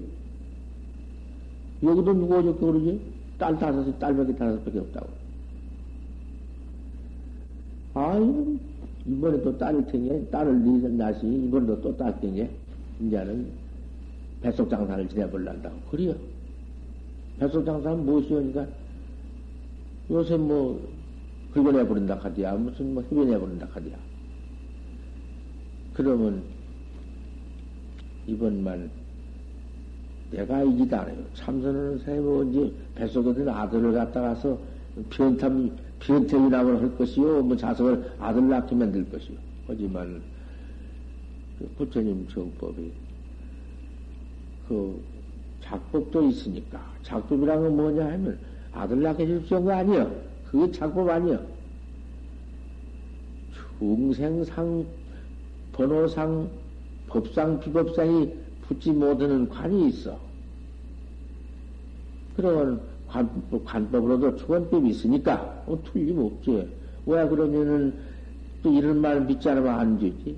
여기도 1.83 2.13
누구 2.15 2.37
어저께 2.39 2.61
그러지? 2.61 3.15
딸 3.39 3.59
다섯이, 3.59 3.99
딸밖에 3.99 4.37
다섯밖에 4.37 4.79
없다고. 4.81 5.20
아유, 7.95 8.59
이번에 9.05 9.43
또 9.43 9.57
딸을 9.57 9.87
텐게, 9.87 10.25
딸을 10.31 10.97
낳으시니 10.97 11.47
이번에도 11.47 11.81
또딸 11.81 12.21
텐게, 12.21 12.51
이제는 13.01 13.51
뱃속 14.43 14.71
장사를 14.71 15.09
지내볼란다고. 15.09 15.77
그래요. 15.91 16.15
뱃속 17.39 17.65
장사는 17.65 18.05
무엇이오니까, 18.05 18.67
요새 20.11 20.37
뭐, 20.37 20.89
긁어내버린다 21.53 22.19
카디야. 22.19 22.55
무슨 22.55 22.95
뭐, 22.95 23.03
흡연해 23.03 23.39
버린다 23.39 23.67
카디야. 23.69 23.97
그러면, 25.95 26.43
이번만, 28.27 28.91
내가 30.31 30.63
이기다. 30.63 31.09
참선하는 31.35 31.99
사람이 31.99 32.29
언제 32.29 32.73
뱃속에 32.95 33.35
든 33.35 33.49
아들을 33.49 33.93
갖다가서 33.93 34.59
변탐, 35.11 35.77
변태이라고 36.01 36.79
할 36.79 36.97
것이요. 36.97 37.43
뭐 37.43 37.57
자석을 37.57 38.13
아들 38.19 38.49
낳게 38.49 38.75
만들 38.75 39.09
것이요. 39.11 39.37
하지만, 39.67 40.23
그 41.59 41.69
부처님 41.77 42.27
정법이, 42.29 42.91
그, 44.69 45.01
작법도 45.63 46.29
있으니까. 46.29 46.81
작법이란 47.03 47.63
건 47.63 47.77
뭐냐 47.77 48.05
하면, 48.13 48.39
아들 48.73 49.03
낳게 49.03 49.25
해줄 49.25 49.47
거 49.49 49.71
아니여. 49.71 50.11
그게 50.51 50.73
작법 50.73 51.09
아니여. 51.09 51.41
중생상, 53.79 54.85
번호상, 55.73 56.51
법상, 57.07 57.61
비법상이 57.61 58.33
붙지 58.63 58.93
못하는 58.93 59.49
관이 59.49 59.89
있어. 59.89 60.19
그러면 62.37 62.81
관, 63.09 63.29
관법으로도 63.65 64.37
초원법이 64.37 64.91
있으니까 64.91 65.60
어, 65.71 65.83
틀림 65.85 66.19
없지. 66.19 66.69
왜 67.07 67.29
그러면은 67.29 67.95
또 68.63 68.73
이런 68.73 69.01
말 69.01 69.25
믿지 69.25 69.49
않으면 69.49 69.79
안 69.79 69.99
되지? 69.99 70.37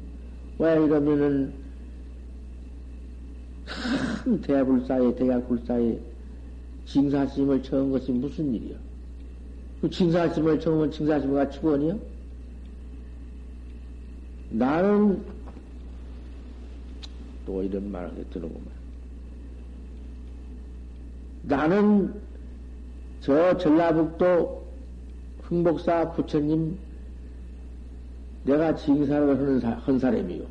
왜 0.59 0.73
이러면은 0.85 1.55
큰 3.65 4.41
대불사에 4.41 5.15
대약불사에 5.15 5.99
징사심을 6.85 7.63
처은 7.63 7.91
것이 7.91 8.13
무슨 8.13 8.55
일이야? 8.55 8.77
그 9.81 9.89
징사심을 9.91 10.61
처으면 10.61 10.91
징사심과 10.91 11.51
축원이요? 11.51 11.99
나는 14.51 15.25
또 17.47 17.63
이런 17.63 17.91
말을 17.91 18.11
했더구만. 18.19 18.83
나는 21.43 22.15
저 23.21 23.57
전라북도 23.57 24.62
흥복사 25.53 26.11
부처님 26.13 26.79
내가 28.45 28.75
징사를 28.75 29.29
하는 29.29 29.61
사, 29.61 29.73
한 29.73 29.99
사람이요. 29.99 30.47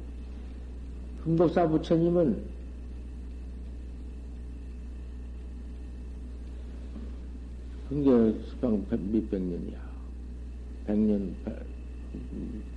흥복사 1.23 1.67
부처님은 1.67 2.43
흥계 7.89 8.39
수평 8.45 8.85
몇백 8.89 9.41
년이야. 9.41 9.79
백년, 10.85 11.35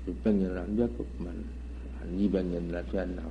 몇백 0.07 0.35
년은 0.35 0.59
안 0.59 0.77
됐겠구만. 0.77 1.45
한 2.01 2.19
이백 2.19 2.47
년이나 2.47 2.83
됐나. 2.85 3.23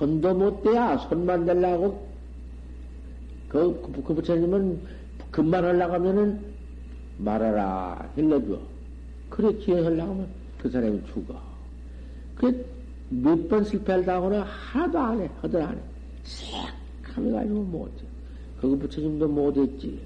손도 0.00 0.34
못 0.34 0.62
대야. 0.62 0.96
손만 0.96 1.44
대려고. 1.44 2.08
그, 3.48 3.80
그, 3.82 4.02
그 4.02 4.14
부처님은 4.14 4.80
금만 5.30 5.62
하려고 5.62 5.92
하면은 5.94 6.40
말하라. 7.18 8.10
흘려줘. 8.16 8.58
그래, 9.28 9.52
기회 9.58 9.82
하려고 9.82 10.12
하면 10.12 10.28
그 10.58 10.70
사람이 10.70 11.02
죽어. 11.12 11.38
그몇 12.36 13.48
번 13.48 13.62
실패를 13.62 14.06
당하거나 14.06 14.42
하나도 14.42 14.98
안 14.98 15.20
해. 15.20 15.30
하도 15.42 15.62
안 15.62 15.76
해. 15.76 15.80
새카매 16.24 17.30
가지고 17.30 17.62
못해. 17.64 18.04
그 18.58 18.76
부처님도 18.78 19.28
못했지. 19.28 20.00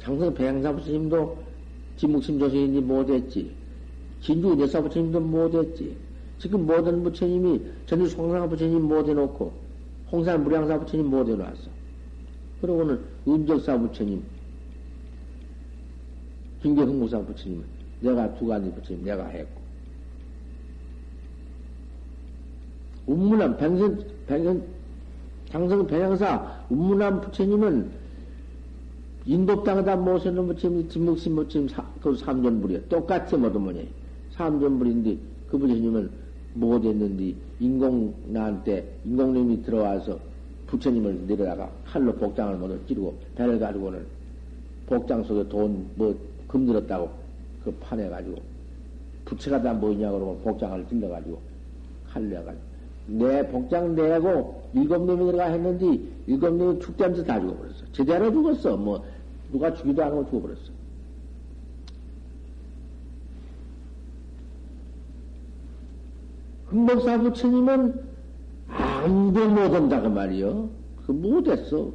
장성 0.00 0.34
배양사 0.34 0.72
부처님도 0.72 1.38
진묵심 1.98 2.40
조신인지 2.40 2.80
못했지. 2.80 3.52
진주 4.20 4.56
여사 4.58 4.82
부처님도 4.82 5.20
못했지. 5.20 5.96
지금 6.38 6.66
모든 6.66 7.02
부처님이 7.02 7.60
전주 7.86 8.08
송상사 8.08 8.48
부처님 8.48 8.82
못 8.82 9.08
해놓고 9.08 9.52
홍산 10.12 10.44
무량사 10.44 10.78
부처님 10.78 11.06
못 11.06 11.28
해놨어. 11.28 11.74
그러고는 12.60 13.00
은적사 13.26 13.78
부처님, 13.78 14.22
김계흥무사 16.62 17.20
부처님, 17.20 17.62
내가 18.00 18.34
두 18.36 18.46
가지 18.46 18.70
부처님 18.72 19.04
내가 19.04 19.26
했고. 19.26 19.60
운문함, 23.06 23.58
백선, 23.58 24.04
백선, 24.26 24.64
장성 25.50 25.86
배양사, 25.86 26.64
운문함 26.70 27.20
부처님은 27.20 27.90
인도 29.26 29.62
땅에다 29.62 29.96
모셔놓은 29.96 30.48
부처님, 30.48 30.88
진묵신 30.88 31.36
부처님, 31.36 31.68
그 32.00 32.14
삼존불이야. 32.16 32.80
똑같이 32.88 33.36
뭐도 33.36 33.58
뭐냐. 33.58 33.82
삼존불인데, 34.32 35.18
그 35.50 35.58
부처님은 35.58 36.23
못했는데 36.54 37.34
인공 37.60 38.14
나한테 38.28 38.88
인공님이 39.04 39.62
들어와서 39.62 40.18
부처님을 40.66 41.26
내려다가 41.26 41.70
칼로 41.84 42.12
복장을 42.14 42.56
모두 42.56 42.78
찌르고 42.86 43.14
배를 43.36 43.58
가지고는 43.58 44.04
복장 44.86 45.22
속에 45.24 45.48
돈 45.48 45.86
뭐 45.96 46.14
금 46.54 46.66
들었다고 46.66 47.10
그 47.64 47.72
판에 47.80 48.08
가지고 48.08 48.36
부채가 49.24 49.60
다 49.60 49.72
뭐냐고 49.72 50.18
그러고 50.18 50.36
복장을 50.44 50.86
찔러 50.88 51.08
가지고 51.08 51.40
칼로 52.08 52.28
해가지고 52.36 52.62
내 53.08 53.48
복장 53.48 53.92
내고 53.96 54.62
일곱 54.72 55.04
놈이 55.04 55.32
들어가 55.32 55.46
했는데 55.50 56.00
일곱 56.28 56.54
놈이 56.54 56.78
죽자면서 56.78 57.24
다 57.24 57.40
죽어버렸어. 57.40 57.74
제대로 57.92 58.30
죽었어. 58.32 58.76
뭐 58.76 59.04
누가 59.50 59.74
죽이도 59.74 60.00
안 60.04 60.12
하고 60.12 60.24
죽어버렸어 60.26 60.70
목사 66.74 67.18
부처님은 67.18 68.00
아무도 68.68 69.48
못한다고 69.48 70.08
말이요. 70.10 70.68
그 71.06 71.12
못했어. 71.12 71.92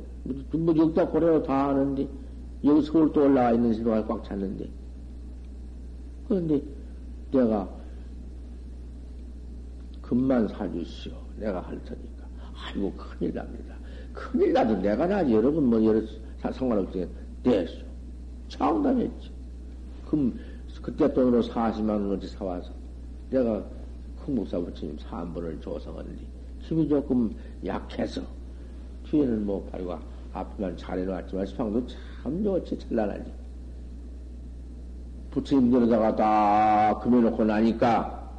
뭐 0.54 0.78
여기다 0.78 1.08
고래로 1.08 1.44
다 1.44 1.70
하는데, 1.70 2.08
여기 2.64 2.82
서울 2.86 3.12
또 3.14 3.24
올라와 3.24 3.52
있는 3.52 3.74
신호가 3.74 4.06
꽉 4.06 4.24
찼는데. 4.24 4.70
그런데 6.28 6.62
내가 7.32 7.68
금만 10.02 10.48
사주시오. 10.48 11.14
내가 11.38 11.62
할 11.62 11.84
테니까. 11.84 12.26
아이고, 12.56 12.94
큰일 12.94 13.34
납니다. 13.34 13.76
큰일 14.14 14.54
나도 14.54 14.76
내가 14.82 15.08
나지. 15.08 15.34
여러분 15.34 15.66
뭐 15.66 15.84
여러 15.84 16.02
상관없이 16.52 17.08
됐어. 17.44 17.74
장담했지. 18.50 19.32
금, 20.08 20.38
그때 20.82 21.12
돈으로 21.14 21.42
40만 21.44 21.90
원어치 21.90 22.28
사와서 22.28 22.72
내가 23.30 23.64
흥목사 24.30 24.60
부처님 24.60 24.98
3번을 24.98 25.62
조성하는데 25.62 26.22
힘이 26.60 26.88
조금 26.88 27.36
약해서 27.66 28.22
뒤에는 29.06 29.46
뭐 29.46 29.64
발과 29.72 30.00
앞만 30.34 30.78
잘 30.78 31.00
해놨지만 31.00 31.46
수상도 31.48 31.84
참 32.22 32.44
좋지 32.44 32.78
찬란하지. 32.78 33.32
부처님 35.32 35.72
내려다가 35.72 36.16
다 36.16 37.00
금해놓고 37.00 37.44
나니까 37.44 38.30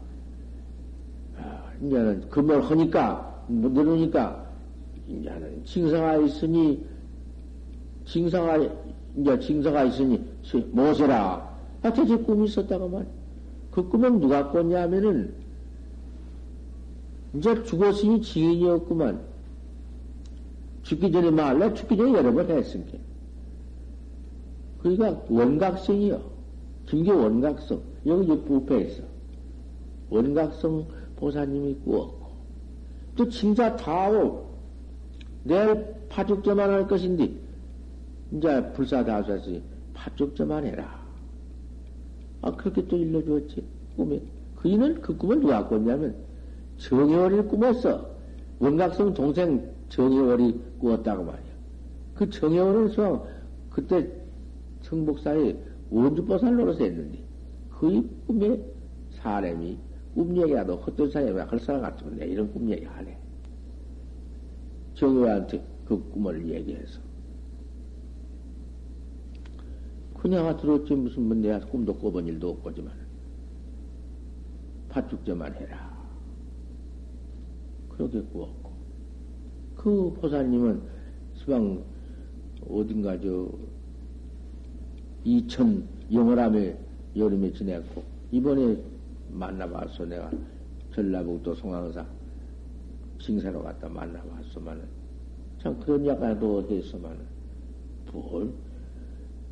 아, 1.36 1.72
이제는 1.82 2.28
금을 2.28 2.62
하니까 2.70 3.44
못 3.48 3.72
내려오니까 3.72 4.46
이제는 5.08 5.64
징사가 5.64 6.16
있으니 6.18 6.84
징사가 8.04 8.58
이제 9.16 9.38
징사가 9.40 9.84
있으니 9.84 10.24
모세라. 10.70 11.50
아, 11.82 11.92
대체 11.92 12.16
꿈이 12.16 12.46
있었다고 12.46 12.88
말그 12.88 13.88
꿈은 13.88 14.20
누가 14.20 14.50
꿨냐면은 14.50 15.39
이제 17.34 17.62
죽었으니 17.62 18.20
지인이 18.22 18.68
없구만. 18.68 19.20
죽기 20.82 21.12
전에 21.12 21.30
말래 21.30 21.72
죽기 21.74 21.96
전에 21.96 22.12
여러 22.12 22.32
번 22.32 22.50
했으니까. 22.50 22.98
그러니까 24.82 25.22
원각성이요. 25.28 26.20
김계 26.86 27.12
원각성. 27.12 27.80
여기 28.06 28.26
부패 28.44 28.82
있어. 28.82 29.02
원각성 30.08 30.86
보사님이 31.16 31.74
꾸었고. 31.84 32.30
또 33.16 33.28
진짜 33.28 33.76
다오. 33.76 34.46
내일 35.44 35.86
파죽점만 36.08 36.70
할 36.70 36.88
것인데, 36.88 37.30
이제 38.32 38.72
불사 38.72 39.04
다수하시 39.04 39.62
파죽점만 39.94 40.64
해라. 40.64 41.00
아, 42.42 42.50
그렇게 42.56 42.86
또 42.88 42.96
일러주었지. 42.96 43.64
꿈에. 43.96 44.20
그이는 44.56 45.00
그 45.00 45.16
꿈을 45.16 45.40
누가 45.40 45.66
꿨냐면, 45.68 46.16
정혜월이를 46.80 47.48
꾸몄어. 47.48 48.10
원각성 48.58 49.14
동생 49.14 49.70
정혜월이 49.88 50.60
꾸었다고 50.78 51.24
말이야. 51.24 51.50
그 52.14 52.30
수왕, 52.30 53.22
그때 53.70 54.10
청복사에 54.82 55.56
원주보살 55.90 56.56
노릇을 56.56 56.86
했는데, 56.86 57.22
그 57.70 58.22
꿈에 58.26 58.60
사람이 59.10 59.78
꿈 60.14 60.36
얘기라도 60.36 60.76
헛된 60.76 61.10
사람이 61.10 61.38
할 61.38 61.58
사람 61.60 61.82
같으면 61.82 62.18
내 62.18 62.26
이런 62.26 62.52
꿈 62.52 62.68
얘기 62.70 62.84
하네. 62.84 63.16
정해한테 64.94 65.64
그 65.86 66.02
꿈을 66.10 66.46
얘기해서. 66.48 67.00
그냥 70.14 70.54
들었지 70.58 70.94
무슨 70.94 71.28
뭐 71.28 71.36
내가 71.36 71.60
꿈도 71.60 71.94
꿔본 71.94 72.26
일도 72.26 72.50
없고지만 72.50 72.92
파죽제만 74.90 75.54
해라. 75.54 75.89
그렇게 78.00 78.22
꾸었고. 78.32 78.70
그 79.76 80.12
보살님은 80.20 80.80
수방 81.34 81.82
어딘가 82.68 83.18
저 83.20 83.50
이천 85.24 85.86
영월암에 86.10 86.78
여름에 87.16 87.52
지냈고 87.52 88.02
이번에 88.32 88.78
만나봤어 89.30 90.06
내가 90.06 90.30
전라북도 90.94 91.54
송황사 91.54 92.06
징사로 93.20 93.62
갔다 93.62 93.88
만나봤어만은. 93.88 94.82
참 95.60 95.78
그런 95.80 96.06
약간도 96.06 96.66
했어만은 96.70 97.18
뭘? 98.12 98.50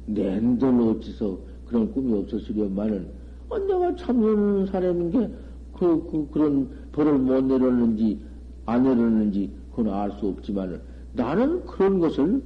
낸들 0.07 0.68
어찌서 0.80 1.38
그런 1.66 1.92
꿈이 1.92 2.18
없었으려만은 2.18 3.11
어, 3.51 3.59
내가 3.59 3.94
참여는 3.94 4.66
사람인 4.66 5.11
게 5.11 5.30
그, 5.74 6.03
그, 6.11 6.28
그런 6.32 6.70
벌을 6.92 7.18
못 7.18 7.44
내렸는지 7.44 8.28
안 8.69 8.83
내렸는지 8.83 9.51
그건 9.71 9.95
알 9.95 10.12
수 10.12 10.27
없지만은 10.27 10.81
나는 11.14 11.64
그런 11.64 11.99
것을 11.99 12.43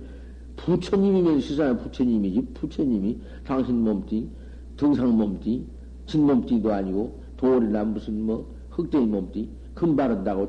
부처님이면 0.56 1.40
시사의 1.40 1.78
부처님이지 1.78 2.46
부처님이 2.54 3.18
당신 3.44 3.82
몸띠 3.82 4.28
등상 4.76 5.16
몸띠 5.16 5.66
진 6.06 6.26
몸띠도 6.26 6.72
아니고 6.72 7.20
돌이나 7.36 7.82
무슨 7.84 8.24
뭐 8.24 8.54
흑대의 8.70 9.06
몸띠 9.06 9.48
금바른다고 9.74 10.48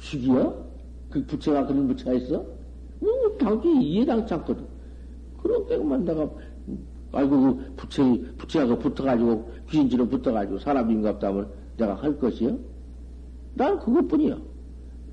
죽이요? 0.00 0.66
그 1.10 1.24
부처가 1.26 1.66
그런 1.66 1.88
부처가 1.88 2.12
있어? 2.14 2.44
뭐 3.00 3.36
당연히 3.38 3.84
이해당치 3.90 4.32
않거든. 4.34 4.64
그런 5.42 5.66
게만 5.66 6.04
내가 6.04 6.28
아이고 7.12 7.40
그 7.40 7.72
부처 7.76 8.04
부처가 8.38 8.66
그 8.66 8.78
붙어가지고 8.78 9.50
귀신처럼 9.70 10.08
붙어가지고 10.08 10.58
사람인갑다 10.60 11.28
하면 11.28 11.48
내가 11.76 11.94
할 11.94 12.16
것이요? 12.18 12.75
난 13.56 13.78
그것뿐이야. 13.80 14.38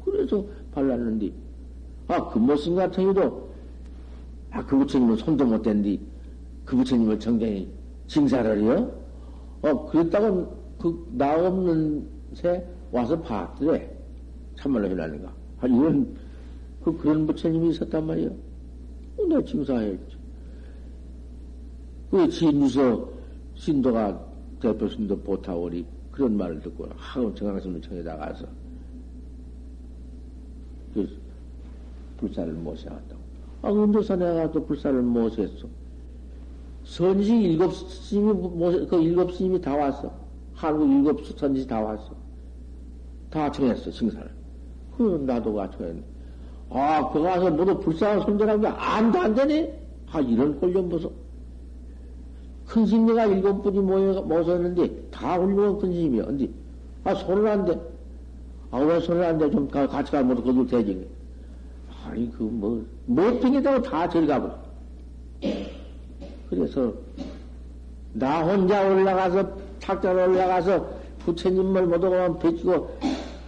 그래서 0.03 0.45
발랐는데 0.71 1.31
아 2.07 2.29
금모신 2.29 2.75
같은 2.75 3.03
경우도 3.03 3.49
아 4.51 4.63
그 4.65 4.77
부처님은 4.77 5.15
손도 5.17 5.45
못 5.45 5.61
댄디 5.63 5.99
그 6.65 6.75
부처님을 6.75 7.19
정경히 7.19 7.67
징사를 8.07 8.61
해요? 8.61 8.91
어 9.61 9.85
그랬다고 9.87 10.63
그 10.77 11.07
나 11.13 11.35
없는 11.47 12.05
새 12.33 12.63
와서 12.91 13.19
봤더래 13.21 13.89
참말로 14.57 14.89
해라는가 14.89 15.33
아 15.61 15.67
이런 15.67 16.15
그 16.83 16.95
그런 16.97 17.25
부처님이 17.25 17.69
있었단 17.69 18.05
말이야. 18.05 18.29
어, 18.29 19.25
내가 19.27 19.41
징사했지. 19.43 20.17
그 22.11 22.29
진유서 22.29 23.09
신도가 23.55 24.25
대표 24.59 24.87
신도 24.89 25.17
보타오리 25.19 25.85
그런 26.13 26.37
말을 26.37 26.61
듣고 26.61 26.87
하고 26.95 27.33
정강심청에 27.33 28.03
나가서 28.03 28.45
그 30.93 31.09
불사를 32.17 32.53
모셔왔다고. 32.53 33.21
아, 33.63 33.71
은도사 33.71 34.15
내가 34.15 34.51
또 34.51 34.63
불사를 34.63 35.01
모셨어. 35.01 35.67
선지 36.83 37.35
일곱 37.41 37.73
스님이 37.73 38.31
모셔, 38.33 38.85
그 38.85 39.01
일곱 39.01 39.33
스님이 39.33 39.59
다 39.59 39.75
왔어. 39.75 40.13
한국 40.53 40.87
일곱 40.91 41.25
선지 41.35 41.65
다 41.65 41.81
왔어. 41.81 42.15
다 43.31 43.51
청했어, 43.51 43.89
칭사를. 43.89 44.29
그 44.95 45.23
나도 45.25 45.55
가 45.55 45.69
청했네. 45.71 46.03
아, 46.69 47.09
그 47.11 47.21
가서 47.23 47.49
모두 47.49 47.79
불쌍한 47.79 48.21
손절하면 48.21 48.71
안도 48.71 49.19
안 49.19 49.33
되네? 49.33 49.81
아, 50.11 50.19
이런 50.21 50.59
꼴좀 50.59 50.89
보소. 50.89 51.11
큰 52.73 52.87
스님네가 52.87 53.27
일곱 53.27 53.61
분이 53.61 53.77
모여, 53.81 54.19
모셨는데 54.23 55.09
다 55.11 55.37
훌륭한 55.37 55.77
큰 55.77 55.91
스님이야. 55.91 56.25
근데, 56.25 56.49
아, 57.03 57.13
손을 57.13 57.47
안 57.47 57.65
대. 57.65 57.79
아, 58.71 58.79
왜 58.79 58.99
손을 58.99 59.23
안 59.23 59.37
대? 59.37 59.51
좀 59.51 59.69
가, 59.69 59.85
같이 59.85 60.11
가면 60.11 60.43
거기 60.43 60.65
되지. 60.65 61.07
아니, 62.03 62.31
그, 62.31 62.41
뭐, 62.41 62.83
못되겠다고 63.05 63.83
다 63.83 64.09
저리 64.09 64.25
가고. 64.25 64.49
그래서, 66.49 66.91
나 68.13 68.43
혼자 68.43 68.89
올라가서, 68.89 69.51
탁자로 69.79 70.31
올라가서 70.31 70.89
부처님을 71.19 71.85
못 71.85 72.03
오고만 72.03 72.39
배치고, 72.39 72.89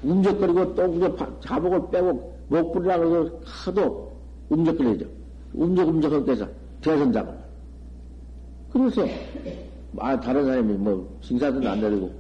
움적거리고 0.04 0.76
또 0.76 0.92
그저 0.92 1.18
자복을 1.40 1.90
빼고 1.90 2.38
목 2.50 2.72
부리라고 2.74 3.06
해서 3.06 3.40
하도 3.44 4.16
움적거리죠. 4.50 5.08
움적움적하게 5.56 6.32
해서 6.32 6.48
대선자고. 6.82 7.45
그래서, 8.76 9.08
아, 9.98 10.20
다른 10.20 10.44
사람이 10.46 10.74
뭐, 10.74 11.18
징사든 11.22 11.66
안 11.66 11.80
내리고, 11.80 12.12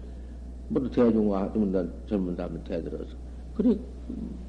뭐또 0.69 0.89
대중화 0.89 1.51
하면 1.53 1.93
젊은 2.07 2.33
다음에 2.33 2.63
대들어서. 2.63 3.13
그래, 3.55 3.77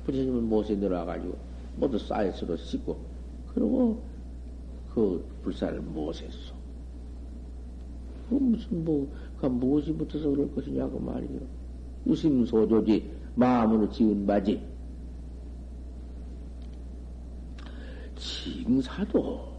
부처님을 0.05 0.43
못에 0.43 0.77
내려와가지고, 0.77 1.37
모두 1.75 1.99
쌓여서로 1.99 2.57
씻고, 2.59 2.97
그러고, 3.53 4.01
그 4.95 5.27
불사를 5.43 5.81
못했어. 5.81 6.55
그 8.29 8.35
무슨 8.35 8.85
뭐, 8.85 9.13
그 9.41 9.47
무엇이 9.47 9.93
붙어서 9.93 10.31
그럴 10.31 10.55
것이냐고 10.55 11.01
말이요. 11.01 11.41
유심소조지, 12.07 13.11
마음으로 13.35 13.91
지은 13.91 14.25
바지. 14.25 14.65
징사도 18.15 19.56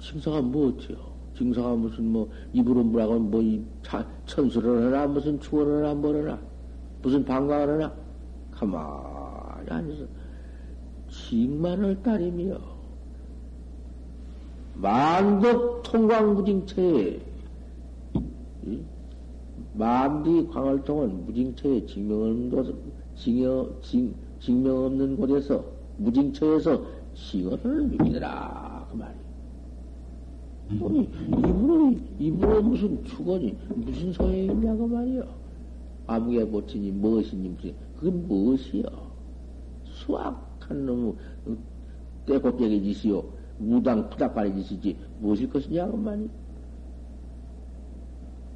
징사가 0.00 0.42
뭐지요? 0.42 0.96
징사가 1.36 1.74
무슨 1.74 2.12
뭐 2.12 2.28
입으로 2.52 2.82
뭐라고 2.82 3.18
뭐이 3.18 3.62
천수를 4.26 4.86
하나 4.86 5.06
무슨 5.06 5.38
추원을 5.40 5.84
하나 5.84 5.94
뭐하나 5.94 6.38
무슨 7.02 7.24
방광을 7.24 7.74
하나 7.74 7.94
가만히 8.50 9.68
앉아서 9.68 10.04
징만을 11.10 12.02
따르며 12.02 12.58
만덕 14.74 15.82
통광무징체에 15.82 17.20
만디 19.74 20.48
광을통은 20.52 21.26
무징체에 21.26 21.84
증명 21.86 22.22
없는 22.22 22.50
곳, 22.50 22.74
징, 23.14 24.14
증명 24.40 24.84
없는 24.84 25.16
곳에서 25.16 25.64
무징처에서 25.98 26.82
징어를 27.14 27.84
믿으라 27.84 28.88
그 28.90 28.96
말이야. 28.96 29.25
아니, 30.68 31.08
입으로, 31.28 31.94
입으로 32.18 32.62
무슨 32.62 33.04
축원이, 33.04 33.56
무슨 33.76 34.12
소용이 34.12 34.46
있냐고 34.46 34.86
말이요. 34.86 35.24
아무개 36.06 36.44
보치니, 36.44 36.90
무엇이니, 36.92 37.48
무슨, 37.50 37.74
그건 37.96 38.26
무엇이요? 38.26 38.84
수악한 39.84 40.86
놈의 40.86 41.14
떼곡쟁이 42.26 42.82
짓이요. 42.94 43.24
무당 43.58 44.10
푸닥거리 44.10 44.62
짓이지, 44.62 44.96
무엇일 45.20 45.48
것이냐고 45.48 45.96
말이요. 45.96 46.28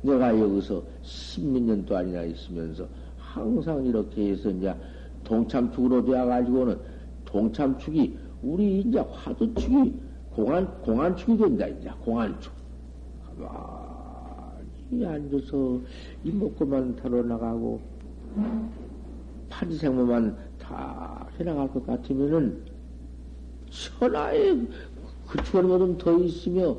내가 0.03 0.39
여기서 0.39 0.83
십몇 1.03 1.63
년도 1.63 1.97
아니나 1.97 2.23
있으면서 2.25 2.89
항상 3.19 3.85
이렇게 3.85 4.31
해서 4.31 4.51
이제 4.51 4.75
동참축으로 5.25 6.05
되어가지고는 6.05 6.79
동참축이 7.27 8.19
우리 8.43 8.81
이제 8.81 8.99
화두축이 8.99 9.93
공안, 10.35 10.67
공안축이 10.83 11.37
된다, 11.37 11.67
이제, 11.67 11.91
공안축. 12.05 12.53
가만히 13.37 15.07
앉아서 15.07 15.81
이목구만 16.25 16.97
타러 16.97 17.23
나가고, 17.23 17.81
판생모만 19.49 20.37
다 20.59 21.27
해나갈 21.39 21.69
것 21.73 21.85
같으면은, 21.85 22.63
천하에 23.71 24.57
그 25.27 25.43
추원보다 25.45 25.99
더 25.99 26.19
있으며, 26.19 26.77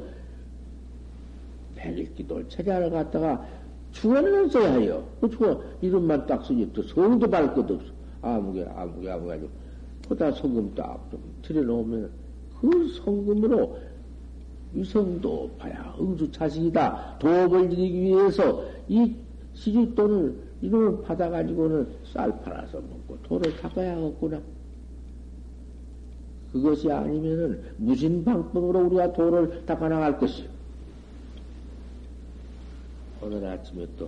백일기도 1.75 2.47
체자를 2.47 2.89
갖다가 2.89 3.45
주원을 3.91 4.49
써야 4.49 4.73
해요. 4.73 5.05
그 5.19 5.29
주원, 5.29 5.59
이름만 5.81 6.25
딱 6.25 6.45
쓰지, 6.45 6.71
또발 6.73 7.53
것도 7.53 7.75
없어. 7.75 7.91
아무개, 8.21 8.63
아무개, 8.63 9.09
아무개, 9.09 9.33
아무개. 9.35 9.47
보다 10.03 10.31
소금 10.31 10.73
딱 10.75 11.09
좀 11.11 11.19
들여놓으면, 11.41 12.20
그 12.62 12.88
성금으로 13.03 13.78
유성도 14.76 15.49
봐야 15.57 15.93
응주 15.99 16.32
자식이다. 16.32 17.18
도업을 17.20 17.74
이기 17.74 18.01
위해서 18.01 18.64
이 18.88 19.14
시주돈을 19.53 20.51
이놈을 20.62 21.01
받아가지고는 21.01 21.88
쌀 22.14 22.41
팔아서 22.43 22.80
먹고 22.80 23.18
돈을 23.24 23.57
닦아야겠구나. 23.57 24.39
그것이 26.53 26.91
아니면은 26.91 27.62
무슨 27.78 28.24
방법으로 28.24 28.86
우리가 28.86 29.12
도를 29.14 29.66
닦아나갈 29.66 30.18
것이요. 30.20 30.47
오늘 33.22 33.45
아침에 33.45 33.88
또 33.97 34.07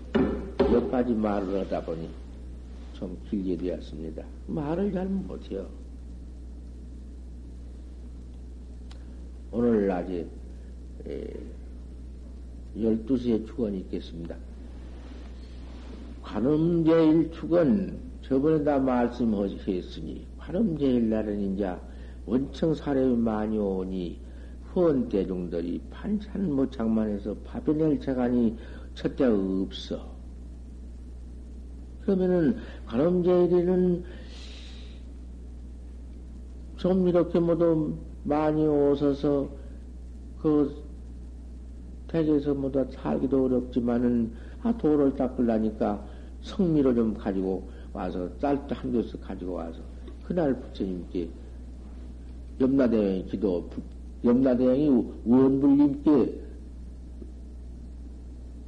몇 0.74 0.90
가지 0.90 1.14
말을 1.14 1.60
하다 1.62 1.86
보니 1.86 2.10
좀 2.94 3.16
길게 3.30 3.58
되었습니다. 3.58 4.24
말을 4.48 4.92
잘 4.92 5.06
못해요. 5.08 5.68
오늘 9.56 9.86
낮에 9.86 10.28
12시에 12.76 13.46
축원이 13.46 13.82
있겠습니다. 13.82 14.36
관음제일 16.24 17.32
축은 17.32 18.00
저번에 18.24 18.64
다 18.64 18.80
말씀하셨으니 18.80 20.26
관음제일 20.40 21.08
날은 21.08 21.54
이제 21.54 21.72
원청 22.26 22.74
사례이 22.74 23.16
많이 23.16 23.60
오니 23.60 24.20
후원 24.72 25.08
대중들이 25.08 25.80
반찬 25.92 26.52
모창만해서 26.52 27.36
파변낼 27.46 28.00
재간이 28.00 28.58
첫째 28.96 29.26
없어. 29.26 30.12
그러면은 32.02 32.58
관음제일에는 32.88 34.04
좀 36.78 37.08
이렇게 37.08 37.40
모두 37.40 37.96
많이 38.24 38.66
오셔서 38.66 39.50
그 40.42 40.84
댁에서 42.08 42.54
모두 42.54 42.86
살기도 42.92 43.46
어렵지만은 43.46 44.32
아 44.62 44.76
도를 44.78 45.16
닦으려니까 45.16 46.04
성미로 46.42 46.94
좀 46.94 47.14
가지고 47.14 47.70
와서 47.92 48.30
쌀도 48.40 48.76
한 48.76 48.92
교씩 48.92 49.22
가지고 49.22 49.54
와서 49.54 49.80
그날 50.26 50.54
부처님께 50.54 51.30
염라대왕이 52.60 53.26
기도 53.26 53.70
염라대왕이 54.24 55.14
원불님께 55.26 56.42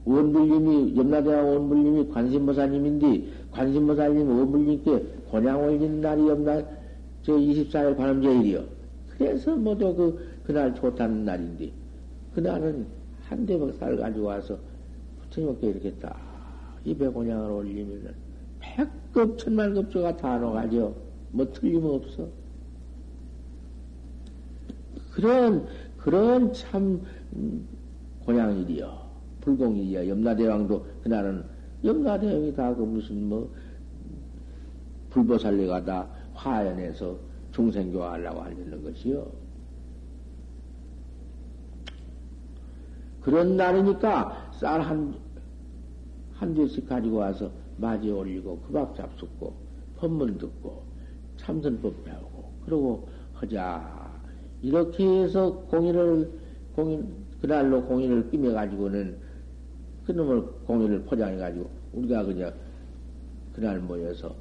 원불님이 0.06 0.98
염라대왕 0.98 1.50
원불님이 1.50 2.10
관심보사님인데 2.10 3.28
관심보사님 3.52 4.28
원불님께 4.28 5.06
권양 5.30 5.64
올린 5.64 6.02
날이 6.02 6.28
염라 6.28 6.62
저 7.24 7.34
24일 7.34 7.98
관음제일이요. 7.98 8.75
그래서 9.18 9.56
모두 9.56 9.96
그 9.96 10.42
그날 10.44 10.74
좋다는 10.76 11.26
날인데 11.26 11.72
그날은 12.34 12.86
한 13.22 13.46
대박살 13.46 13.98
가지고 13.98 14.26
와서 14.26 14.58
부처님께 15.22 15.68
이렇게 15.68 15.94
딱 15.94 16.18
입에 16.84 17.08
곤양을 17.08 17.50
올리면은 17.50 18.14
백급 18.60 19.38
천만급조가 19.38 20.18
다 20.18 20.38
녹아져. 20.38 20.94
뭐 21.32 21.52
틀림없어. 21.52 22.28
그런, 25.12 25.66
그런 25.98 26.52
참, 26.54 27.02
음, 27.36 27.68
곤양일이여. 28.26 29.06
불공일이여. 29.42 30.08
염라대왕도 30.08 30.86
그날은 31.04 31.44
염라대왕이 31.84 32.56
다 32.56 32.74
그 32.74 32.82
무슨 32.82 33.30
뭐, 33.30 33.50
불보살리가 35.12 35.86
다 35.86 36.08
화연해서 36.34 37.18
중생교하려고 37.56 38.42
하려는 38.42 38.84
것이요. 38.84 39.26
그런 43.22 43.56
날이니까 43.58 44.52
쌀 44.60 44.82
한, 44.82 45.16
한 46.34 46.54
대씩 46.54 46.88
가지고 46.88 47.18
와서 47.18 47.50
맞이 47.78 48.12
올리고 48.12 48.60
그 48.60 48.74
밥 48.74 48.96
잡숫고 48.96 49.54
법문 49.98 50.38
듣고 50.38 50.84
참선법 51.38 52.04
배우고 52.04 52.52
그러고 52.66 53.08
하자. 53.34 54.14
이렇게 54.62 55.06
해서 55.06 55.54
공인을, 55.70 56.32
공인, 56.76 57.26
그날로 57.42 57.84
공인을 57.86 58.30
끼매가지고는 58.32 59.18
그놈을 60.06 60.46
공인을 60.66 61.04
포장해가지고 61.04 61.70
우리가 61.94 62.24
그냥 62.26 62.54
그날 63.54 63.80
모여서 63.80 64.36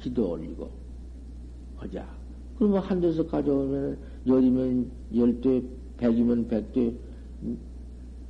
기도 0.00 0.32
올리고 0.32 0.70
하자. 1.76 2.15
그러면 2.58 2.80
한 2.80 3.00
대서 3.00 3.26
가져오면 3.26 3.98
열이면 4.26 4.90
열 5.16 5.40
대, 5.40 5.62
백이면 5.98 6.48
백 6.48 6.72
대, 6.72 6.92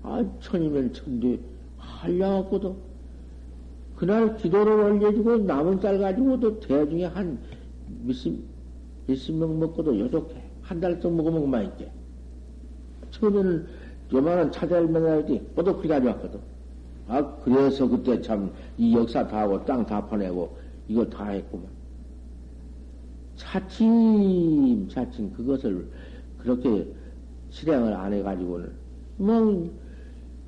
아, 0.03 0.25
천이면 0.41 0.93
천 0.93 1.21
대, 1.21 1.39
한량하고도 1.79 2.77
그날 3.97 4.37
기도를 4.37 4.73
올려주고 4.73 5.39
남은 5.39 5.81
쌀 5.81 5.99
가지고도 5.99 6.61
대중에 6.61 7.05
한 7.05 7.39
몇십, 8.05 8.39
몇십 9.07 9.35
명 9.37 9.59
먹고도 9.59 9.99
요렇게 9.99 10.35
한 10.63 10.81
달쯤 10.81 11.17
먹으면 11.17 11.41
그만 11.43 11.65
있게. 11.67 11.91
처음에는 13.13 13.67
요만한 14.13 14.53
차자를 14.53 14.89
만나야지 14.89 15.41
뽀도 15.55 15.77
그리 15.79 15.89
가져왔거든. 15.89 16.41
아, 17.09 17.37
그래서 17.37 17.89
그때 17.89 18.21
참 18.21 18.51
이 18.77 18.95
역사 18.95 19.27
다 19.27 19.43
하고 19.43 19.65
땅 19.65 19.87
다 19.87 20.05
파내고 20.05 20.57
이거 20.89 21.05
다 21.07 21.29
했구만. 21.29 21.76
차츰, 23.37 24.89
차츰 24.89 25.33
그것을 25.33 25.89
그렇게 26.39 26.87
실행을 27.51 27.93
안 27.93 28.13
해가지고는 28.13 28.73
뭐 29.19 29.71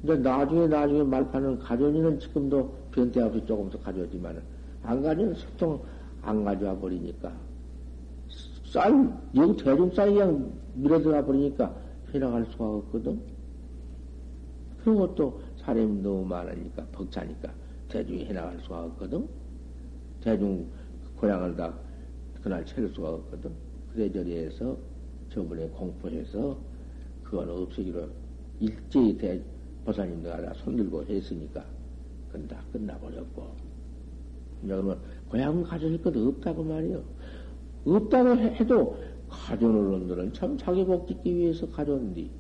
이제 0.03 0.17
나중에 0.17 0.67
나중에 0.67 1.03
말파는 1.03 1.59
가져오는 1.59 2.19
지금도 2.19 2.73
변태 2.93 3.23
없이 3.23 3.45
조금 3.47 3.71
더 3.71 3.79
가져오지만은 3.81 4.43
안 4.83 5.03
가져오는 5.03 5.35
소통 5.35 5.83
안 6.23 6.45
가져와 6.45 6.77
버리니까 6.77 7.33
쌀 8.65 8.93
여기 9.35 9.63
대중 9.63 9.91
쌀이 9.93 10.15
그냥 10.15 10.53
밀어들어 10.75 11.25
버리니까 11.25 11.75
해나갈 12.13 12.47
수가 12.47 12.65
없거든. 12.65 13.21
그런 14.81 14.97
것도 14.97 15.41
사람이 15.57 16.03
너무 16.03 16.25
많으니까 16.25 16.85
벅차니까 16.93 17.53
대중이 17.89 18.27
해나갈 18.27 18.59
수가 18.61 18.85
없거든. 18.85 19.27
대중 20.23 20.67
고향을 21.17 21.57
다 21.57 21.75
그날 22.43 22.65
채울 22.65 22.89
수가 22.95 23.15
없거든. 23.15 23.51
그래 23.93 24.11
저리해서 24.13 24.77
저번에 25.31 25.67
공포해서 25.69 26.57
그건 27.25 27.51
없애기로 27.51 28.07
일제히 28.61 29.17
대 29.17 29.41
보사님들 29.85 30.31
다 30.31 30.53
손들고 30.55 31.05
했으니까 31.05 31.65
그건 32.29 32.49
다 32.49 32.63
끝나버렸고 32.73 33.47
그러면 34.63 34.99
고향 35.31 35.63
가져올 35.63 36.01
것 36.03 36.17
없다고 36.17 36.63
말이요. 36.65 37.03
없다고 37.87 38.37
해도 38.39 38.97
가져오는 39.29 39.91
놈들은 39.91 40.33
참 40.33 40.57
자기 40.59 40.85
복 40.85 41.07
짓기 41.07 41.35
위해서 41.37 41.69
가져온디. 41.69 42.31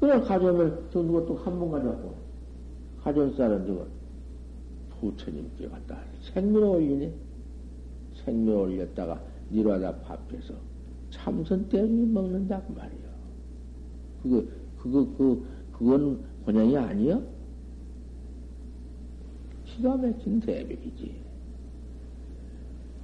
그래 0.00 0.20
가져오면 0.20 0.88
저 0.92 1.02
누가 1.02 1.24
또 1.26 1.34
한 1.34 1.58
번 1.58 1.70
가져왔고 1.70 2.14
가져온 3.02 3.34
쌀은 3.36 3.66
누가 3.66 3.84
부처님께 5.00 5.68
갖다 5.68 5.98
생묘 6.22 6.70
올리네. 6.72 7.12
생묘 8.28 8.62
올렸다가 8.62 9.20
니로하다 9.50 9.96
밥해서 10.02 10.54
참선 11.10 11.68
때문에 11.68 12.12
먹는다고 12.12 12.74
말이요. 12.74 13.08
그거 14.22 14.44
그거 14.78 15.06
그 15.16 15.46
그건 15.72 16.20
본향이 16.44 16.76
아니여? 16.76 17.22
기가 19.64 19.96
막힌 19.96 20.40
대백이지. 20.40 21.14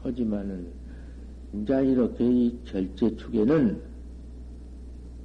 하지만은, 0.02 0.66
이제 1.54 1.86
이렇게 1.86 2.28
이 2.28 2.58
결제 2.64 3.14
축에는 3.16 3.80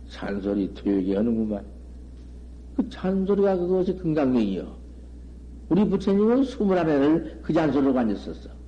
잔소리 0.10 0.72
되게 0.76 1.16
하는구만. 1.16 1.66
그 2.76 2.88
잔소리가 2.90 3.58
그것이 3.58 3.96
금강경이요. 3.98 4.78
우리 5.70 5.90
부처님은 5.90 6.44
스물한 6.44 6.86
래를그 6.86 7.52
잔소리로 7.52 7.98
앉았었어. 7.98 8.59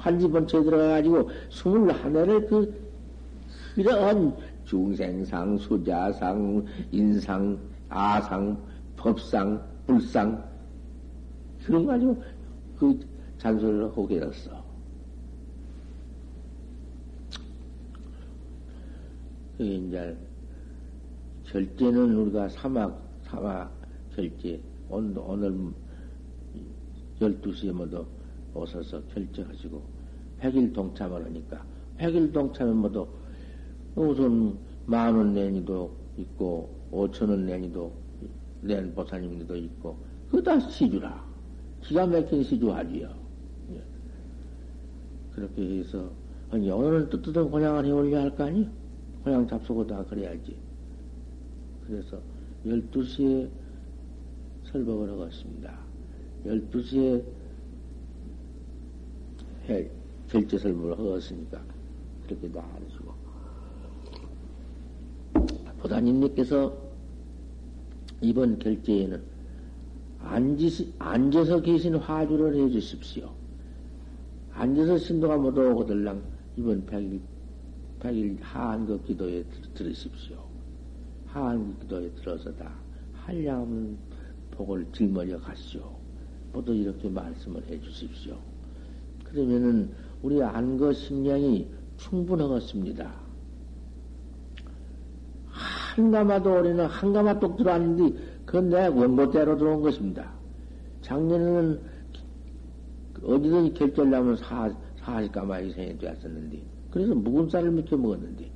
한지번째 0.00 0.62
들어가가지고 0.62 1.30
스물한 1.50 2.16
해를 2.16 2.48
그런 3.74 4.36
중생상, 4.64 5.58
수자상, 5.58 6.64
인상, 6.90 7.58
아상, 7.88 8.56
법상, 8.96 9.62
불상, 9.86 10.42
그런 11.64 11.84
거 11.84 11.92
가지고 11.92 12.22
그 12.78 12.98
잔소리를 13.38 13.84
하고 13.84 14.06
계셨어. 14.06 14.64
이제, 19.58 20.16
결제는 21.44 22.14
우리가 22.16 22.48
사막, 22.48 23.02
사막 23.24 23.70
결제, 24.14 24.60
오늘, 24.88 25.18
오늘 25.18 25.72
12시에 27.20 27.72
모두 27.72 28.06
오셔서 28.54 29.02
결제하시고, 29.14 29.82
100일 30.40 30.72
동참을 30.74 31.24
하니까, 31.26 31.64
100일 31.98 32.32
동참은 32.32 32.76
모두 32.76 33.06
우선 33.94 34.58
만 34.86 35.14
원 35.16 35.34
내니도 35.34 35.94
있고, 36.16 36.68
오천 36.90 37.28
원 37.30 37.46
내니도 37.46 37.92
낸 38.62 38.94
보사님들도 38.94 39.56
있고, 39.56 39.96
그거 40.30 40.42
다 40.42 40.58
시주라. 40.60 41.24
기가 41.82 42.06
막힌 42.06 42.42
시주 42.42 42.70
하지요. 42.72 43.08
예. 43.72 43.82
그렇게 45.32 45.78
해서 45.78 46.10
아니, 46.50 46.70
오늘은 46.70 47.08
뜨뜻한 47.10 47.50
고향을 47.50 47.86
해올려야 47.86 48.22
할거 48.22 48.44
아니요? 48.44 48.66
고향 49.24 49.46
잡수고 49.46 49.86
다 49.86 50.04
그래야지. 50.04 50.56
그래서 51.86 52.20
12시에 52.66 53.48
설법을 54.64 55.10
하겠습니다. 55.10 55.78
12시에 56.44 57.22
해, 59.68 59.88
결제 60.28 60.58
설법을 60.58 60.98
하겠으니까 60.98 61.60
그렇게 62.26 62.50
다 62.50 62.64
하시고. 62.74 63.20
보다님께서 65.80 66.76
이번 68.20 68.58
결제에는 68.58 69.22
앉으시, 70.20 70.92
앉아서 70.98 71.62
계신 71.62 71.94
화주를 71.96 72.54
해 72.54 72.70
주십시오. 72.70 73.32
앉아서 74.52 74.98
신도가 74.98 75.38
못 75.38 75.56
오고들랑 75.56 76.22
이번 76.56 76.84
백일, 76.84 77.20
백일 78.00 78.38
하한그 78.42 79.04
기도에 79.04 79.44
들으십시오. 79.74 80.44
하한그 81.26 81.80
기도에 81.80 82.10
들어서 82.10 82.54
다 82.56 82.70
한량없는 83.14 83.96
복을 84.50 84.86
짊어져 84.92 85.38
가시오. 85.40 85.96
모두 86.52 86.74
이렇게 86.74 87.08
말씀을 87.08 87.64
해 87.68 87.80
주십시오. 87.80 88.36
그러면은 89.30 89.90
우리 90.22 90.42
안거 90.42 90.92
식량이 90.92 91.68
충분하겠습니다. 91.96 93.10
한가마도 95.48 96.52
올해는 96.52 96.86
한가마 96.86 97.38
똑 97.38 97.56
들어왔는데 97.56 98.18
그건 98.44 98.70
내 98.70 98.86
원고대로 98.86 99.56
들어온 99.56 99.82
것입니다. 99.82 100.32
작년에는 101.02 101.80
어디든지 103.22 103.74
결절 103.74 104.10
나면 104.10 104.36
사, 104.36 104.72
사십가마 104.96 105.60
이상이 105.60 105.98
되었었는데 105.98 106.62
그래서 106.90 107.14
묵은 107.14 107.50
쌀을 107.50 107.70
미켜 107.70 107.96
먹었는데 107.96 108.50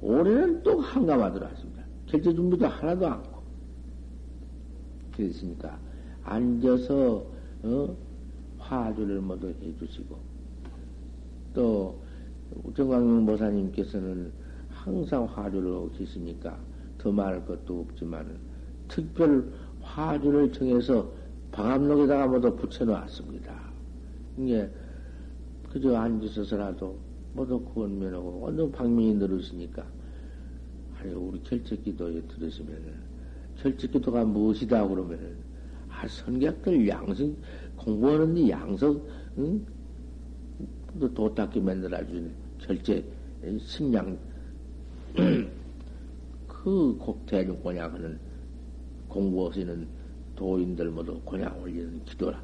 올해는 0.00 0.62
또 0.62 0.80
한가마 0.80 1.32
들어왔습니다. 1.32 1.82
결제 2.06 2.32
준비도 2.32 2.66
하나도 2.66 3.06
않고 3.06 3.42
그랬으니까 5.16 5.78
앉아서 6.24 7.24
어? 7.62 7.96
화주를 8.64 9.20
모두 9.20 9.48
해주시고 9.62 10.16
또 11.54 12.00
정광용 12.74 13.24
모사님께서는 13.24 14.32
항상 14.68 15.24
하고 15.74 15.90
계시니까 15.90 16.58
더 16.98 17.12
말할 17.12 17.44
것도 17.46 17.80
없지만 17.80 18.38
특별 18.88 19.50
화주를 19.80 20.52
정해서 20.52 21.10
방암록에다가 21.52 22.26
모두 22.26 22.54
붙여놓았습니다. 22.56 23.54
이게 24.38 24.68
그저 25.70 25.96
앉으셔서라도 25.96 26.98
모두 27.34 27.60
구원면하고 27.60 28.40
완전 28.40 28.70
방명이 28.72 29.14
늘으시니까 29.14 29.84
아니 30.98 31.12
우리 31.12 31.42
결책기도에 31.42 32.22
들으시면은 32.22 32.94
결책기도가 33.56 34.24
무엇이다 34.24 34.86
그러면은 34.88 35.36
아 35.88 36.06
선객들 36.08 36.88
양성 36.88 37.36
공부하는데 37.76 38.50
양성 38.50 39.00
응? 39.38 39.66
도 41.14 41.34
닦게 41.34 41.60
만들어주는 41.60 42.32
결제 42.58 43.04
식량 43.58 44.16
그 46.46 46.96
곡대중 46.98 47.62
권양하는 47.62 48.18
공부하시는 49.08 49.86
도인들 50.34 50.90
모두 50.90 51.20
권양 51.24 51.60
올리는 51.60 52.04
기도라. 52.04 52.42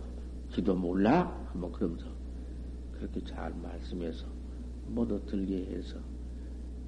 기도 0.50 0.74
몰라? 0.74 1.36
한번 1.52 1.72
그러면서 1.72 2.06
그렇게 2.92 3.22
잘 3.24 3.52
말씀해서 3.62 4.26
모두 4.88 5.20
들게 5.26 5.64
해서 5.66 5.96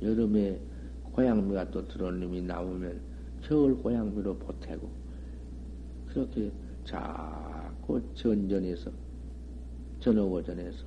여름에 0.00 0.60
고향미가 1.04 1.70
또 1.70 1.86
놈이 2.10 2.42
나오면 2.42 3.00
겨울 3.42 3.76
고향미로 3.76 4.36
보태고 4.36 4.88
그렇게 6.08 6.52
자 6.84 7.51
꾸 7.92 8.00
전전해서 8.14 8.90
전어고전해서 10.00 10.86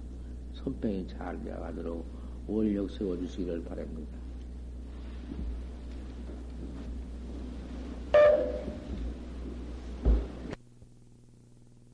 손병이 0.54 1.08
잘 1.08 1.40
되어가도록 1.44 2.04
원력 2.48 2.90
세워주시기를 2.90 3.64
바랍니다. 3.64 4.25